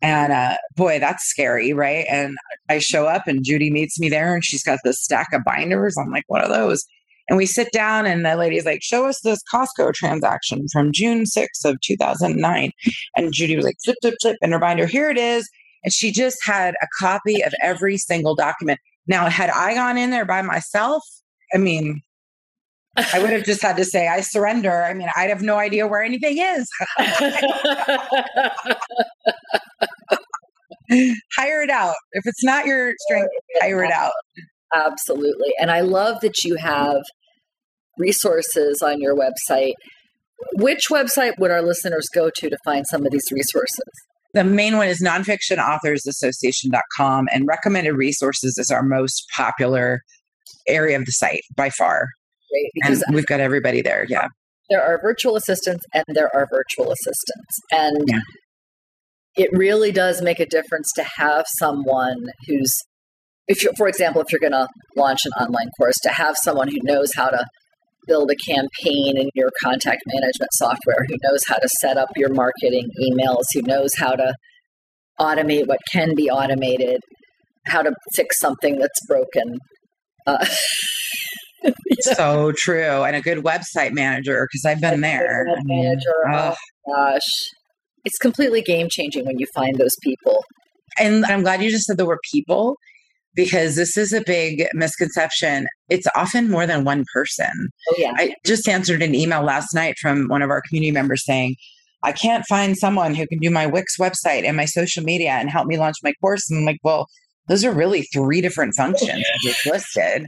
And 0.03 0.33
uh, 0.33 0.57
boy, 0.75 0.99
that's 0.99 1.23
scary, 1.23 1.71
right? 1.71 2.05
And 2.09 2.35
I 2.69 2.79
show 2.79 3.07
up 3.07 3.25
and 3.25 3.43
Judy 3.43 3.71
meets 3.71 3.97
me 3.97 4.09
there 4.09 4.33
and 4.33 4.43
she's 4.43 4.61
got 4.61 4.79
this 4.83 5.01
stack 5.01 5.29
of 5.31 5.45
binders. 5.45 5.95
I'm 5.97 6.11
like, 6.11 6.25
what 6.27 6.43
are 6.43 6.49
those? 6.49 6.85
And 7.29 7.37
we 7.37 7.45
sit 7.45 7.71
down 7.71 8.05
and 8.05 8.25
the 8.25 8.35
lady's 8.35 8.65
like, 8.65 8.83
show 8.83 9.05
us 9.07 9.21
this 9.21 9.39
Costco 9.51 9.93
transaction 9.93 10.65
from 10.73 10.91
June 10.91 11.23
6th 11.23 11.63
of 11.63 11.79
2009. 11.79 12.71
And 13.15 13.33
Judy 13.33 13.55
was 13.55 13.63
like, 13.63 13.77
flip, 13.85 13.95
flip, 14.01 14.15
flip 14.21 14.35
in 14.41 14.51
her 14.51 14.59
binder. 14.59 14.85
Here 14.85 15.09
it 15.09 15.17
is. 15.17 15.49
And 15.85 15.93
she 15.93 16.11
just 16.11 16.37
had 16.43 16.75
a 16.81 16.87
copy 16.99 17.41
of 17.41 17.53
every 17.61 17.97
single 17.97 18.35
document. 18.35 18.81
Now, 19.07 19.29
had 19.29 19.49
I 19.51 19.73
gone 19.73 19.97
in 19.97 20.09
there 20.09 20.25
by 20.25 20.41
myself, 20.41 21.01
I 21.53 21.59
mean, 21.59 22.01
I 22.97 23.19
would 23.19 23.29
have 23.29 23.45
just 23.45 23.61
had 23.61 23.77
to 23.77 23.85
say, 23.85 24.09
I 24.09 24.19
surrender. 24.19 24.83
I 24.83 24.93
mean, 24.93 25.07
I'd 25.15 25.29
have 25.29 25.41
no 25.41 25.57
idea 25.57 25.87
where 25.87 26.03
anything 26.03 26.39
is. 26.39 26.69
hire 31.37 31.61
it 31.61 31.69
out. 31.69 31.95
If 32.13 32.23
it's 32.25 32.43
not 32.43 32.65
your 32.65 32.93
strength, 33.07 33.29
hire 33.61 33.83
it 33.83 33.91
out. 33.91 34.11
Absolutely. 34.75 35.51
And 35.59 35.69
I 35.71 35.81
love 35.81 36.19
that 36.21 36.43
you 36.43 36.55
have 36.57 36.97
resources 37.97 38.81
on 38.81 38.99
your 39.01 39.15
website. 39.15 39.73
Which 40.57 40.87
website 40.89 41.37
would 41.37 41.51
our 41.51 41.61
listeners 41.61 42.07
go 42.13 42.29
to 42.35 42.49
to 42.49 42.57
find 42.65 42.85
some 42.87 43.05
of 43.05 43.11
these 43.11 43.27
resources? 43.31 43.83
The 44.33 44.43
main 44.43 44.75
one 44.77 44.87
is 44.87 44.99
nonfictionauthorsassociation.com, 45.01 47.27
and 47.31 47.47
recommended 47.47 47.93
resources 47.93 48.57
is 48.57 48.71
our 48.71 48.81
most 48.81 49.25
popular 49.35 50.01
area 50.67 50.97
of 50.97 51.05
the 51.05 51.11
site 51.11 51.41
by 51.55 51.69
far. 51.69 52.07
Great, 52.51 52.71
And 52.83 53.01
we've 53.15 53.25
got 53.27 53.39
everybody 53.39 53.81
there. 53.81 54.05
Yeah. 54.09 54.27
there 54.69 54.81
are 54.81 54.99
virtual 55.01 55.35
assistants 55.35 55.83
and 55.93 56.03
there 56.13 56.29
are 56.35 56.47
virtual 56.51 56.91
assistants. 56.91 57.59
And 57.71 57.97
Yeah. 58.07 58.19
It 59.35 59.49
really 59.53 59.91
does 59.91 60.21
make 60.21 60.39
a 60.39 60.45
difference 60.45 60.91
to 60.95 61.05
have 61.17 61.45
someone 61.57 62.17
who's 62.47 62.71
if 63.47 63.61
you 63.61 63.71
for 63.77 63.87
example, 63.87 64.21
if 64.21 64.31
you're 64.31 64.39
going 64.39 64.53
to 64.53 64.67
launch 64.95 65.19
an 65.25 65.31
online 65.43 65.69
course, 65.77 65.95
to 66.03 66.09
have 66.09 66.35
someone 66.43 66.69
who 66.69 66.77
knows 66.83 67.09
how 67.15 67.27
to 67.27 67.45
build 68.07 68.31
a 68.31 68.35
campaign 68.35 69.17
in 69.17 69.29
your 69.33 69.49
contact 69.61 70.01
management 70.07 70.49
software, 70.53 71.05
who 71.07 71.15
knows 71.23 71.41
how 71.47 71.55
to 71.55 71.67
set 71.79 71.97
up 71.97 72.09
your 72.15 72.33
marketing 72.33 72.87
emails, 73.01 73.43
who 73.53 73.61
knows 73.63 73.91
how 73.97 74.11
to 74.11 74.33
automate 75.19 75.67
what 75.67 75.79
can 75.91 76.15
be 76.15 76.29
automated, 76.29 76.99
how 77.67 77.81
to 77.81 77.91
fix 78.15 78.39
something 78.39 78.79
that's 78.79 78.99
broken. 79.07 79.57
Uh, 80.25 80.45
So 82.01 82.51
true. 82.57 83.03
And 83.03 83.15
a 83.15 83.21
good 83.21 83.39
website 83.39 83.93
manager, 83.93 84.47
because 84.51 84.65
I've 84.65 84.81
been 84.81 85.01
there. 85.01 85.45
Web 85.47 85.57
I 85.57 85.61
mean, 85.63 85.83
manager, 85.83 86.13
oh. 86.33 86.55
oh 86.87 86.93
gosh. 86.93 87.29
It's 88.05 88.17
completely 88.17 88.61
game 88.61 88.87
changing 88.89 89.25
when 89.25 89.39
you 89.39 89.47
find 89.53 89.77
those 89.77 89.95
people. 90.01 90.43
And 90.99 91.25
I'm 91.25 91.41
glad 91.41 91.63
you 91.63 91.69
just 91.69 91.85
said 91.85 91.97
the 91.97 92.05
word 92.05 92.19
people 92.31 92.77
because 93.35 93.75
this 93.75 93.97
is 93.97 94.13
a 94.13 94.21
big 94.21 94.67
misconception. 94.73 95.65
It's 95.89 96.07
often 96.15 96.49
more 96.49 96.67
than 96.67 96.83
one 96.83 97.03
person. 97.13 97.69
Oh 97.89 97.95
yeah. 97.97 98.13
I 98.15 98.35
just 98.45 98.67
answered 98.67 99.01
an 99.01 99.15
email 99.15 99.41
last 99.41 99.73
night 99.73 99.95
from 99.99 100.27
one 100.27 100.41
of 100.41 100.49
our 100.49 100.61
community 100.67 100.91
members 100.91 101.25
saying, 101.25 101.55
I 102.03 102.11
can't 102.11 102.45
find 102.47 102.77
someone 102.77 103.15
who 103.15 103.25
can 103.27 103.39
do 103.39 103.49
my 103.49 103.65
Wix 103.65 103.97
website 103.97 104.43
and 104.43 104.57
my 104.57 104.65
social 104.65 105.03
media 105.03 105.31
and 105.31 105.49
help 105.49 105.67
me 105.67 105.77
launch 105.77 105.95
my 106.03 106.13
course. 106.21 106.49
And 106.49 106.59
I'm 106.59 106.65
like, 106.65 106.79
well, 106.83 107.07
those 107.47 107.63
are 107.63 107.71
really 107.71 108.03
three 108.13 108.41
different 108.41 108.73
functions 108.75 109.23
just 109.41 109.65
listed. 109.65 110.27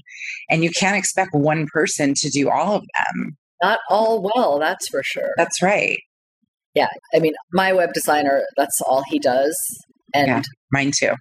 And 0.49 0.63
you 0.63 0.69
can't 0.69 0.97
expect 0.97 1.33
one 1.33 1.67
person 1.67 2.13
to 2.15 2.29
do 2.29 2.49
all 2.49 2.75
of 2.75 2.81
them. 2.81 3.38
Not 3.61 3.79
all 3.89 4.29
well, 4.35 4.59
that's 4.59 4.88
for 4.88 5.01
sure. 5.03 5.31
That's 5.38 5.61
right. 5.61 5.97
I 7.13 7.19
mean, 7.19 7.33
my 7.53 7.71
web 7.73 7.93
designer, 7.93 8.43
that's 8.57 8.79
all 8.81 9.03
he 9.09 9.19
does. 9.19 9.55
And 10.13 10.27
Yeah. 10.27 10.41
Mine 10.71 10.91
too. 10.97 11.13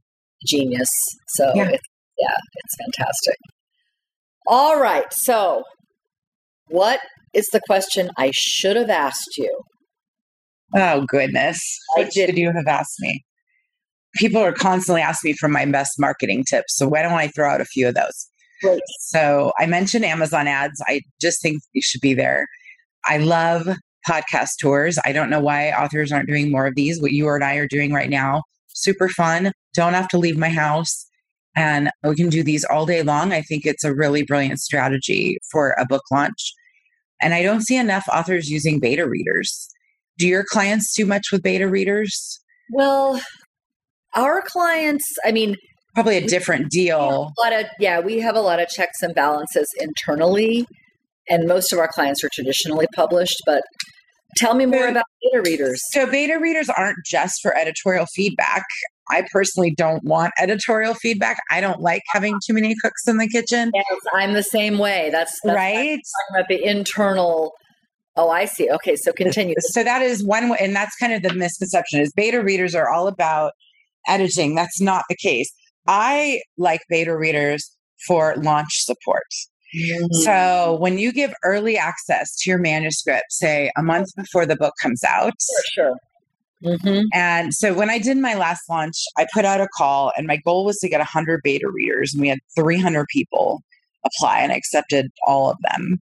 genius. 0.46 0.90
So 1.28 1.50
Yeah. 1.54 1.68
it's 1.70 1.82
yeah, 2.20 2.34
it's 2.54 2.74
fantastic. 2.78 3.36
All 4.46 4.78
right. 4.78 5.06
So 5.12 5.62
what 6.68 7.00
is 7.32 7.46
the 7.52 7.60
question 7.66 8.10
I 8.16 8.30
should 8.34 8.76
have 8.76 8.90
asked 8.90 9.36
you? 9.36 9.52
Oh, 10.76 11.04
goodness. 11.08 11.58
I 11.96 12.00
What 12.00 12.10
did- 12.12 12.26
should 12.28 12.38
you 12.38 12.52
have 12.54 12.66
asked 12.68 12.96
me? 13.00 13.24
People 14.16 14.40
are 14.42 14.52
constantly 14.52 15.02
asking 15.02 15.30
me 15.30 15.36
for 15.38 15.48
my 15.48 15.64
best 15.66 15.92
marketing 15.98 16.44
tips. 16.48 16.76
So 16.76 16.86
why 16.88 17.02
don't 17.02 17.12
I 17.14 17.28
throw 17.28 17.50
out 17.50 17.60
a 17.60 17.64
few 17.64 17.88
of 17.88 17.94
those? 17.94 18.28
Great. 18.62 18.80
So 19.00 19.52
I 19.58 19.66
mentioned 19.66 20.04
Amazon 20.04 20.46
ads. 20.46 20.80
I 20.86 21.00
just 21.20 21.42
think 21.42 21.58
you 21.72 21.82
should 21.82 22.00
be 22.00 22.14
there. 22.14 22.46
I 23.06 23.16
love 23.18 23.68
podcast 24.08 24.50
tours. 24.60 24.98
I 25.04 25.12
don't 25.12 25.30
know 25.30 25.40
why 25.40 25.70
authors 25.70 26.12
aren't 26.12 26.28
doing 26.28 26.50
more 26.50 26.66
of 26.66 26.74
these. 26.74 27.00
What 27.00 27.12
you 27.12 27.28
and 27.30 27.44
I 27.44 27.56
are 27.56 27.66
doing 27.68 27.92
right 27.92 28.10
now, 28.10 28.42
super 28.68 29.08
fun. 29.08 29.52
Don't 29.74 29.94
have 29.94 30.08
to 30.08 30.18
leave 30.18 30.36
my 30.38 30.48
house. 30.50 31.06
And 31.56 31.90
we 32.02 32.16
can 32.16 32.28
do 32.30 32.42
these 32.42 32.64
all 32.64 32.84
day 32.84 33.02
long. 33.02 33.32
I 33.32 33.40
think 33.42 33.64
it's 33.64 33.84
a 33.84 33.94
really 33.94 34.24
brilliant 34.24 34.58
strategy 34.58 35.38
for 35.52 35.74
a 35.78 35.86
book 35.86 36.02
launch. 36.10 36.52
And 37.22 37.32
I 37.32 37.42
don't 37.42 37.62
see 37.62 37.76
enough 37.76 38.04
authors 38.12 38.50
using 38.50 38.80
beta 38.80 39.08
readers. 39.08 39.68
Do 40.18 40.26
your 40.26 40.44
clients 40.44 40.92
do 40.96 41.06
much 41.06 41.26
with 41.32 41.42
beta 41.42 41.68
readers? 41.68 42.40
Well, 42.72 43.20
our 44.14 44.42
clients, 44.42 45.04
I 45.24 45.32
mean, 45.32 45.56
Probably 45.94 46.16
a 46.16 46.26
different 46.26 46.70
deal. 46.72 47.32
a 47.38 47.44
lot 47.44 47.52
of 47.52 47.66
yeah, 47.78 48.00
we 48.00 48.18
have 48.18 48.34
a 48.34 48.40
lot 48.40 48.58
of 48.60 48.68
checks 48.68 49.00
and 49.00 49.14
balances 49.14 49.72
internally, 49.78 50.66
and 51.28 51.46
most 51.46 51.72
of 51.72 51.78
our 51.78 51.88
clients 51.88 52.22
are 52.24 52.30
traditionally 52.32 52.86
published. 52.94 53.36
But 53.46 53.62
tell 54.36 54.54
me 54.54 54.66
more 54.66 54.88
about 54.88 55.04
beta 55.22 55.42
readers. 55.42 55.80
So 55.92 56.10
beta 56.10 56.38
readers 56.38 56.68
aren't 56.68 56.98
just 57.06 57.40
for 57.42 57.56
editorial 57.56 58.06
feedback. 58.06 58.64
I 59.10 59.24
personally 59.32 59.74
don't 59.76 60.02
want 60.04 60.32
editorial 60.38 60.94
feedback. 60.94 61.38
I 61.50 61.60
don't 61.60 61.80
like 61.80 62.02
having 62.12 62.38
too 62.46 62.54
many 62.54 62.74
cooks 62.82 63.06
in 63.06 63.18
the 63.18 63.28
kitchen. 63.28 63.70
Yes, 63.74 64.00
I'm 64.14 64.32
the 64.32 64.42
same 64.42 64.78
way. 64.78 65.10
That's, 65.12 65.38
that's 65.44 65.56
right? 65.56 65.98
talking 65.98 66.36
about 66.36 66.48
the 66.48 66.64
internal. 66.64 67.52
Oh, 68.16 68.30
I 68.30 68.46
see. 68.46 68.70
Okay, 68.70 68.96
so 68.96 69.12
continue. 69.12 69.54
So 69.58 69.84
that 69.84 70.00
is 70.00 70.24
one 70.24 70.48
way, 70.48 70.58
and 70.60 70.74
that's 70.74 70.96
kind 70.96 71.12
of 71.12 71.22
the 71.22 71.34
misconception 71.34 72.00
is 72.00 72.12
beta 72.12 72.42
readers 72.42 72.74
are 72.74 72.88
all 72.88 73.06
about 73.06 73.52
editing. 74.08 74.54
That's 74.54 74.80
not 74.80 75.04
the 75.08 75.16
case. 75.16 75.52
I 75.86 76.40
like 76.56 76.80
beta 76.88 77.16
readers 77.16 77.70
for 78.06 78.34
launch 78.36 78.84
support. 78.84 79.22
So 80.12 80.76
when 80.80 80.98
you 80.98 81.12
give 81.12 81.34
early 81.44 81.76
access 81.76 82.36
to 82.38 82.50
your 82.50 82.58
manuscript, 82.58 83.26
say 83.30 83.70
a 83.76 83.82
month 83.82 84.08
before 84.16 84.46
the 84.46 84.56
book 84.56 84.74
comes 84.80 85.02
out, 85.04 85.34
sure. 85.72 85.94
hmm 86.62 87.00
And 87.12 87.52
so 87.52 87.74
when 87.74 87.90
I 87.90 87.98
did 87.98 88.16
my 88.18 88.34
last 88.34 88.62
launch, 88.68 88.96
I 89.18 89.26
put 89.34 89.44
out 89.44 89.60
a 89.60 89.68
call 89.76 90.12
and 90.16 90.26
my 90.26 90.36
goal 90.36 90.64
was 90.64 90.78
to 90.78 90.88
get 90.88 90.98
100 90.98 91.40
beta 91.42 91.68
readers. 91.70 92.14
And 92.14 92.20
we 92.20 92.28
had 92.28 92.38
300 92.56 93.06
people 93.08 93.62
apply 94.04 94.40
and 94.40 94.52
I 94.52 94.56
accepted 94.56 95.10
all 95.26 95.50
of 95.50 95.58
them 95.70 96.00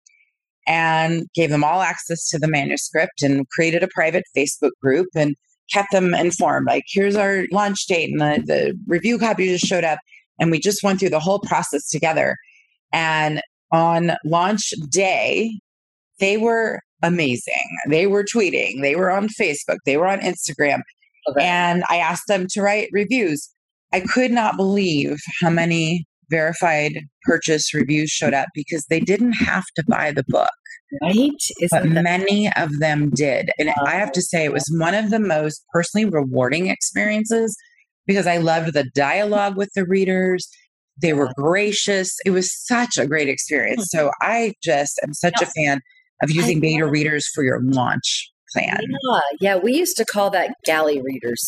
and 0.67 1.27
gave 1.33 1.49
them 1.49 1.63
all 1.63 1.81
access 1.81 2.27
to 2.29 2.39
the 2.39 2.47
manuscript 2.47 3.21
and 3.21 3.47
created 3.49 3.83
a 3.83 3.87
private 3.93 4.23
Facebook 4.35 4.71
group 4.81 5.07
and 5.15 5.35
kept 5.71 5.91
them 5.91 6.13
informed. 6.13 6.67
Like, 6.67 6.83
here's 6.87 7.15
our 7.15 7.45
launch 7.51 7.85
date 7.87 8.11
and 8.11 8.21
the, 8.21 8.43
the 8.45 8.79
review 8.87 9.17
copy 9.17 9.47
just 9.47 9.65
showed 9.65 9.83
up. 9.83 9.99
And 10.39 10.51
we 10.51 10.59
just 10.59 10.83
went 10.83 10.99
through 10.99 11.09
the 11.09 11.19
whole 11.19 11.39
process 11.39 11.87
together. 11.89 12.35
And 12.91 13.41
on 13.71 14.11
launch 14.25 14.71
day, 14.89 15.59
they 16.19 16.37
were 16.37 16.79
amazing. 17.03 17.53
They 17.89 18.07
were 18.07 18.23
tweeting, 18.23 18.81
they 18.81 18.95
were 18.95 19.11
on 19.11 19.27
Facebook, 19.29 19.77
they 19.85 19.97
were 19.97 20.07
on 20.07 20.19
Instagram, 20.19 20.81
Okay. 21.29 21.43
and 21.43 21.83
I 21.89 21.97
asked 21.97 22.27
them 22.27 22.45
to 22.51 22.61
write 22.61 22.89
reviews. 22.91 23.49
I 23.93 23.99
could 24.01 24.31
not 24.31 24.57
believe 24.57 25.17
how 25.41 25.49
many 25.49 26.05
verified 26.29 26.93
purchase 27.23 27.73
reviews 27.73 28.09
showed 28.09 28.33
up 28.33 28.47
because 28.53 28.85
they 28.89 28.99
didn't 28.99 29.33
have 29.33 29.63
to 29.75 29.83
buy 29.87 30.11
the 30.11 30.23
book, 30.27 30.49
right? 31.01 31.29
but 31.69 31.81
Isn't 31.83 31.93
that 31.93 32.03
many 32.03 32.51
of 32.55 32.79
them 32.79 33.09
did. 33.11 33.51
And 33.59 33.71
I 33.85 33.91
have 33.91 34.11
to 34.13 34.21
say, 34.21 34.43
it 34.45 34.53
was 34.53 34.65
one 34.79 34.95
of 34.95 35.09
the 35.11 35.19
most 35.19 35.63
personally 35.71 36.05
rewarding 36.09 36.67
experiences 36.67 37.55
because 38.07 38.27
I 38.27 38.37
loved 38.37 38.73
the 38.73 38.89
dialogue 38.95 39.55
with 39.57 39.69
the 39.75 39.85
readers. 39.85 40.47
They 41.01 41.13
were 41.13 41.29
gracious. 41.35 42.15
It 42.25 42.31
was 42.31 42.49
such 42.65 42.97
a 42.97 43.05
great 43.05 43.27
hmm. 43.27 43.33
experience. 43.33 43.87
So 43.89 44.11
I 44.21 44.53
just 44.63 44.99
am 45.03 45.13
such 45.13 45.41
a 45.41 45.45
fan 45.47 45.81
of 46.23 46.31
using 46.31 46.59
beta 46.59 46.85
readers 46.85 47.27
for 47.33 47.43
your 47.43 47.59
launch. 47.61 48.31
plan. 48.53 48.79
Yeah, 48.81 49.19
yeah, 49.41 49.55
we 49.57 49.73
used 49.73 49.97
to 49.97 50.05
call 50.05 50.29
that 50.31 50.55
galley 50.63 51.01
readers. 51.01 51.41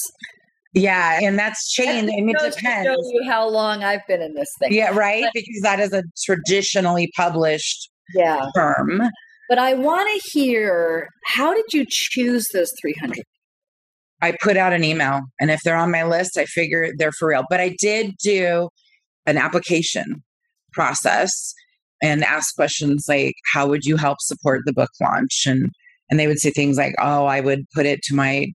Yeah, 0.73 1.19
and 1.21 1.39
that's 1.39 1.71
changed, 1.71 2.13
and 2.13 2.29
it 2.29 2.37
depends. 2.37 2.87
show 2.87 2.95
you 3.11 3.23
how 3.27 3.47
long 3.47 3.83
I've 3.83 4.05
been 4.07 4.21
in 4.21 4.33
this 4.35 4.49
thing. 4.59 4.73
Yeah, 4.73 4.91
right. 4.91 5.25
because 5.33 5.61
that 5.63 5.79
is 5.79 5.93
a 5.93 6.03
traditionally 6.25 7.09
published 7.15 7.89
yeah 8.13 8.45
term. 8.55 9.01
But 9.49 9.59
I 9.59 9.73
want 9.73 10.09
to 10.09 10.29
hear 10.31 11.07
how 11.25 11.53
did 11.53 11.65
you 11.71 11.85
choose 11.89 12.43
those 12.53 12.69
300? 12.81 13.23
I 14.21 14.35
put 14.41 14.57
out 14.57 14.73
an 14.73 14.83
email, 14.83 15.21
and 15.39 15.49
if 15.49 15.61
they're 15.63 15.75
on 15.75 15.91
my 15.91 16.03
list, 16.03 16.37
I 16.37 16.45
figure 16.45 16.89
they're 16.97 17.11
for 17.11 17.29
real. 17.29 17.43
But 17.49 17.59
I 17.59 17.75
did 17.79 18.13
do 18.21 18.69
an 19.27 19.37
application 19.37 20.23
process 20.73 21.53
and 22.01 22.23
ask 22.23 22.55
questions 22.55 23.05
like, 23.07 23.35
"How 23.53 23.67
would 23.67 23.85
you 23.85 23.97
help 23.97 24.17
support 24.21 24.61
the 24.65 24.73
book 24.73 24.89
launch?" 25.01 25.43
and 25.45 25.69
and 26.09 26.19
they 26.19 26.27
would 26.27 26.39
say 26.39 26.49
things 26.51 26.77
like, 26.77 26.95
"Oh, 26.99 27.25
I 27.25 27.41
would 27.41 27.69
put 27.75 27.85
it 27.85 28.01
to 28.03 28.15
my 28.15 28.47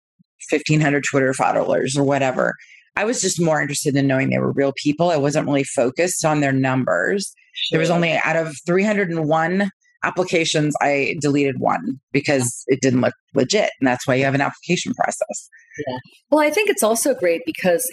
1500 0.50 1.04
Twitter 1.08 1.32
followers 1.34 1.96
or 1.96 2.04
whatever." 2.04 2.54
I 2.96 3.04
was 3.04 3.20
just 3.20 3.40
more 3.40 3.60
interested 3.60 3.96
in 3.96 4.06
knowing 4.06 4.30
they 4.30 4.38
were 4.38 4.52
real 4.52 4.74
people. 4.82 5.10
I 5.10 5.16
wasn't 5.16 5.46
really 5.46 5.64
focused 5.64 6.24
on 6.24 6.40
their 6.40 6.52
numbers. 6.52 7.32
There 7.70 7.80
was 7.80 7.90
only 7.90 8.18
out 8.24 8.36
of 8.36 8.54
301 8.66 9.70
applications, 10.04 10.74
I 10.80 11.16
deleted 11.20 11.58
one 11.58 12.00
because 12.12 12.64
it 12.66 12.80
didn't 12.80 13.00
look 13.00 13.14
legit. 13.34 13.70
And 13.80 13.86
that's 13.86 14.06
why 14.06 14.14
you 14.14 14.24
have 14.24 14.34
an 14.34 14.40
application 14.40 14.94
process. 14.94 15.48
Yeah. 15.86 15.98
Well, 16.30 16.40
I 16.40 16.50
think 16.50 16.70
it's 16.70 16.82
also 16.82 17.14
great 17.14 17.42
because 17.46 17.88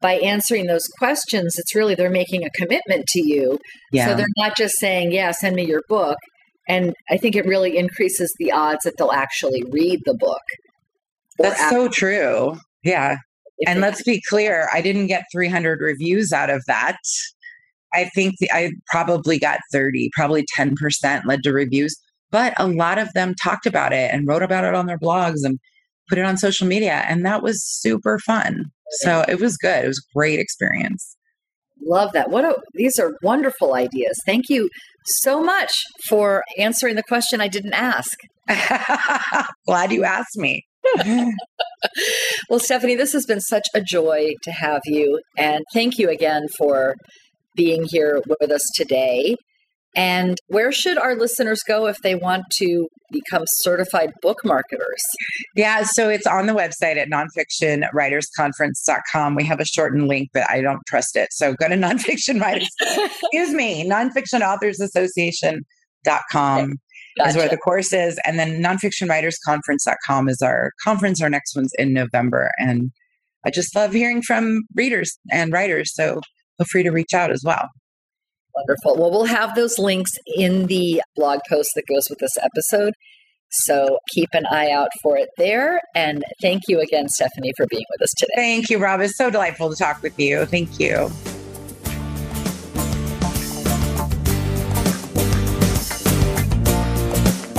by 0.00 0.14
answering 0.14 0.66
those 0.66 0.86
questions, 0.98 1.56
it's 1.58 1.74
really 1.74 1.94
they're 1.94 2.10
making 2.10 2.44
a 2.44 2.50
commitment 2.50 3.06
to 3.08 3.26
you. 3.26 3.58
Yeah. 3.92 4.06
So 4.06 4.14
they're 4.14 4.26
not 4.36 4.56
just 4.56 4.74
saying, 4.78 5.12
yeah, 5.12 5.30
send 5.32 5.56
me 5.56 5.66
your 5.66 5.82
book. 5.88 6.18
And 6.68 6.94
I 7.10 7.16
think 7.16 7.34
it 7.34 7.46
really 7.46 7.78
increases 7.78 8.32
the 8.38 8.52
odds 8.52 8.84
that 8.84 8.94
they'll 8.98 9.10
actually 9.10 9.64
read 9.70 10.00
the 10.04 10.14
book. 10.14 10.42
That's 11.38 11.70
so 11.70 11.88
true. 11.88 12.58
Yeah. 12.84 13.16
And 13.66 13.80
let's 13.80 14.02
be 14.02 14.22
clear, 14.28 14.68
I 14.72 14.80
didn't 14.80 15.06
get 15.06 15.24
300 15.32 15.80
reviews 15.80 16.32
out 16.32 16.50
of 16.50 16.62
that. 16.66 16.98
I 17.94 18.04
think 18.14 18.34
the, 18.38 18.50
I 18.52 18.72
probably 18.86 19.38
got 19.38 19.60
30, 19.72 20.10
probably 20.14 20.44
10% 20.56 21.24
led 21.24 21.42
to 21.42 21.52
reviews, 21.52 21.96
but 22.30 22.52
a 22.58 22.68
lot 22.68 22.98
of 22.98 23.12
them 23.14 23.34
talked 23.42 23.66
about 23.66 23.92
it 23.92 24.12
and 24.12 24.28
wrote 24.28 24.42
about 24.42 24.64
it 24.64 24.74
on 24.74 24.86
their 24.86 24.98
blogs 24.98 25.38
and 25.42 25.58
put 26.08 26.18
it 26.18 26.24
on 26.24 26.36
social 26.36 26.66
media. 26.66 27.04
And 27.08 27.24
that 27.24 27.42
was 27.42 27.62
super 27.80 28.18
fun. 28.20 28.64
So 29.02 29.24
it 29.28 29.40
was 29.40 29.56
good. 29.56 29.84
It 29.84 29.88
was 29.88 29.98
a 29.98 30.16
great 30.16 30.38
experience. 30.38 31.16
Love 31.86 32.12
that. 32.12 32.30
What 32.30 32.44
a, 32.44 32.56
these 32.74 32.98
are 32.98 33.12
wonderful 33.22 33.74
ideas. 33.74 34.16
Thank 34.26 34.48
you 34.48 34.68
so 35.22 35.42
much 35.42 35.72
for 36.08 36.42
answering 36.58 36.96
the 36.96 37.02
question 37.02 37.40
I 37.40 37.48
didn't 37.48 37.74
ask. 37.74 38.16
Glad 39.66 39.92
you 39.92 40.04
asked 40.04 40.36
me. 40.36 40.64
well, 42.48 42.58
Stephanie, 42.58 42.96
this 42.96 43.12
has 43.12 43.26
been 43.26 43.40
such 43.40 43.66
a 43.74 43.80
joy 43.80 44.32
to 44.42 44.50
have 44.50 44.80
you. 44.86 45.20
And 45.36 45.62
thank 45.72 45.98
you 45.98 46.08
again 46.08 46.46
for 46.58 46.94
being 47.54 47.84
here 47.88 48.20
with 48.40 48.50
us 48.50 48.62
today. 48.74 49.36
And 49.96 50.36
where 50.48 50.70
should 50.70 50.98
our 50.98 51.16
listeners 51.16 51.62
go 51.66 51.86
if 51.86 51.96
they 52.02 52.14
want 52.14 52.44
to 52.58 52.88
become 53.10 53.44
certified 53.46 54.10
book 54.20 54.36
marketers? 54.44 55.02
Yeah, 55.56 55.84
so 55.84 56.08
it's 56.08 56.26
on 56.26 56.46
the 56.46 56.52
website 56.52 56.96
at 56.96 57.08
nonfictionwritersconference.com. 57.08 59.34
We 59.34 59.44
have 59.44 59.60
a 59.60 59.64
shortened 59.64 60.08
link, 60.08 60.28
but 60.34 60.48
I 60.50 60.60
don't 60.60 60.80
trust 60.86 61.16
it. 61.16 61.28
So 61.32 61.54
go 61.54 61.68
to 61.68 61.74
nonfiction 61.74 62.40
writers, 62.40 62.68
excuse 62.80 63.52
me, 63.52 63.88
nonfiction 63.88 64.42
authors 64.42 64.80
association.com. 64.80 66.64
Okay. 66.64 66.72
Gotcha. 67.16 67.30
is 67.30 67.36
where 67.36 67.48
the 67.48 67.56
course 67.56 67.92
is. 67.92 68.16
And 68.24 68.38
then 68.38 68.62
nonfictionwritersconference.com 68.62 70.28
is 70.28 70.40
our 70.40 70.70
conference. 70.84 71.20
Our 71.20 71.28
next 71.28 71.56
one's 71.56 71.72
in 71.76 71.92
November. 71.92 72.52
And 72.58 72.92
I 73.44 73.50
just 73.50 73.74
love 73.74 73.92
hearing 73.92 74.22
from 74.22 74.60
readers 74.76 75.18
and 75.32 75.52
writers. 75.52 75.92
So 75.94 76.20
feel 76.58 76.66
free 76.70 76.84
to 76.84 76.90
reach 76.90 77.14
out 77.14 77.32
as 77.32 77.42
well. 77.44 77.68
Wonderful. 78.58 78.96
Well, 78.96 79.10
we'll 79.10 79.24
have 79.24 79.54
those 79.54 79.78
links 79.78 80.12
in 80.26 80.66
the 80.66 81.00
blog 81.16 81.40
post 81.48 81.70
that 81.76 81.84
goes 81.88 82.08
with 82.10 82.18
this 82.18 82.36
episode. 82.40 82.92
So 83.50 83.98
keep 84.14 84.28
an 84.32 84.44
eye 84.50 84.70
out 84.70 84.88
for 85.02 85.16
it 85.16 85.28
there. 85.38 85.80
And 85.94 86.22
thank 86.42 86.62
you 86.68 86.80
again, 86.80 87.08
Stephanie, 87.08 87.52
for 87.56 87.66
being 87.70 87.84
with 87.92 88.02
us 88.02 88.12
today. 88.18 88.32
Thank 88.36 88.68
you, 88.68 88.78
Rob. 88.78 89.00
It's 89.00 89.16
so 89.16 89.30
delightful 89.30 89.70
to 89.70 89.76
talk 89.76 90.02
with 90.02 90.18
you. 90.18 90.44
Thank 90.44 90.78
you. 90.78 91.10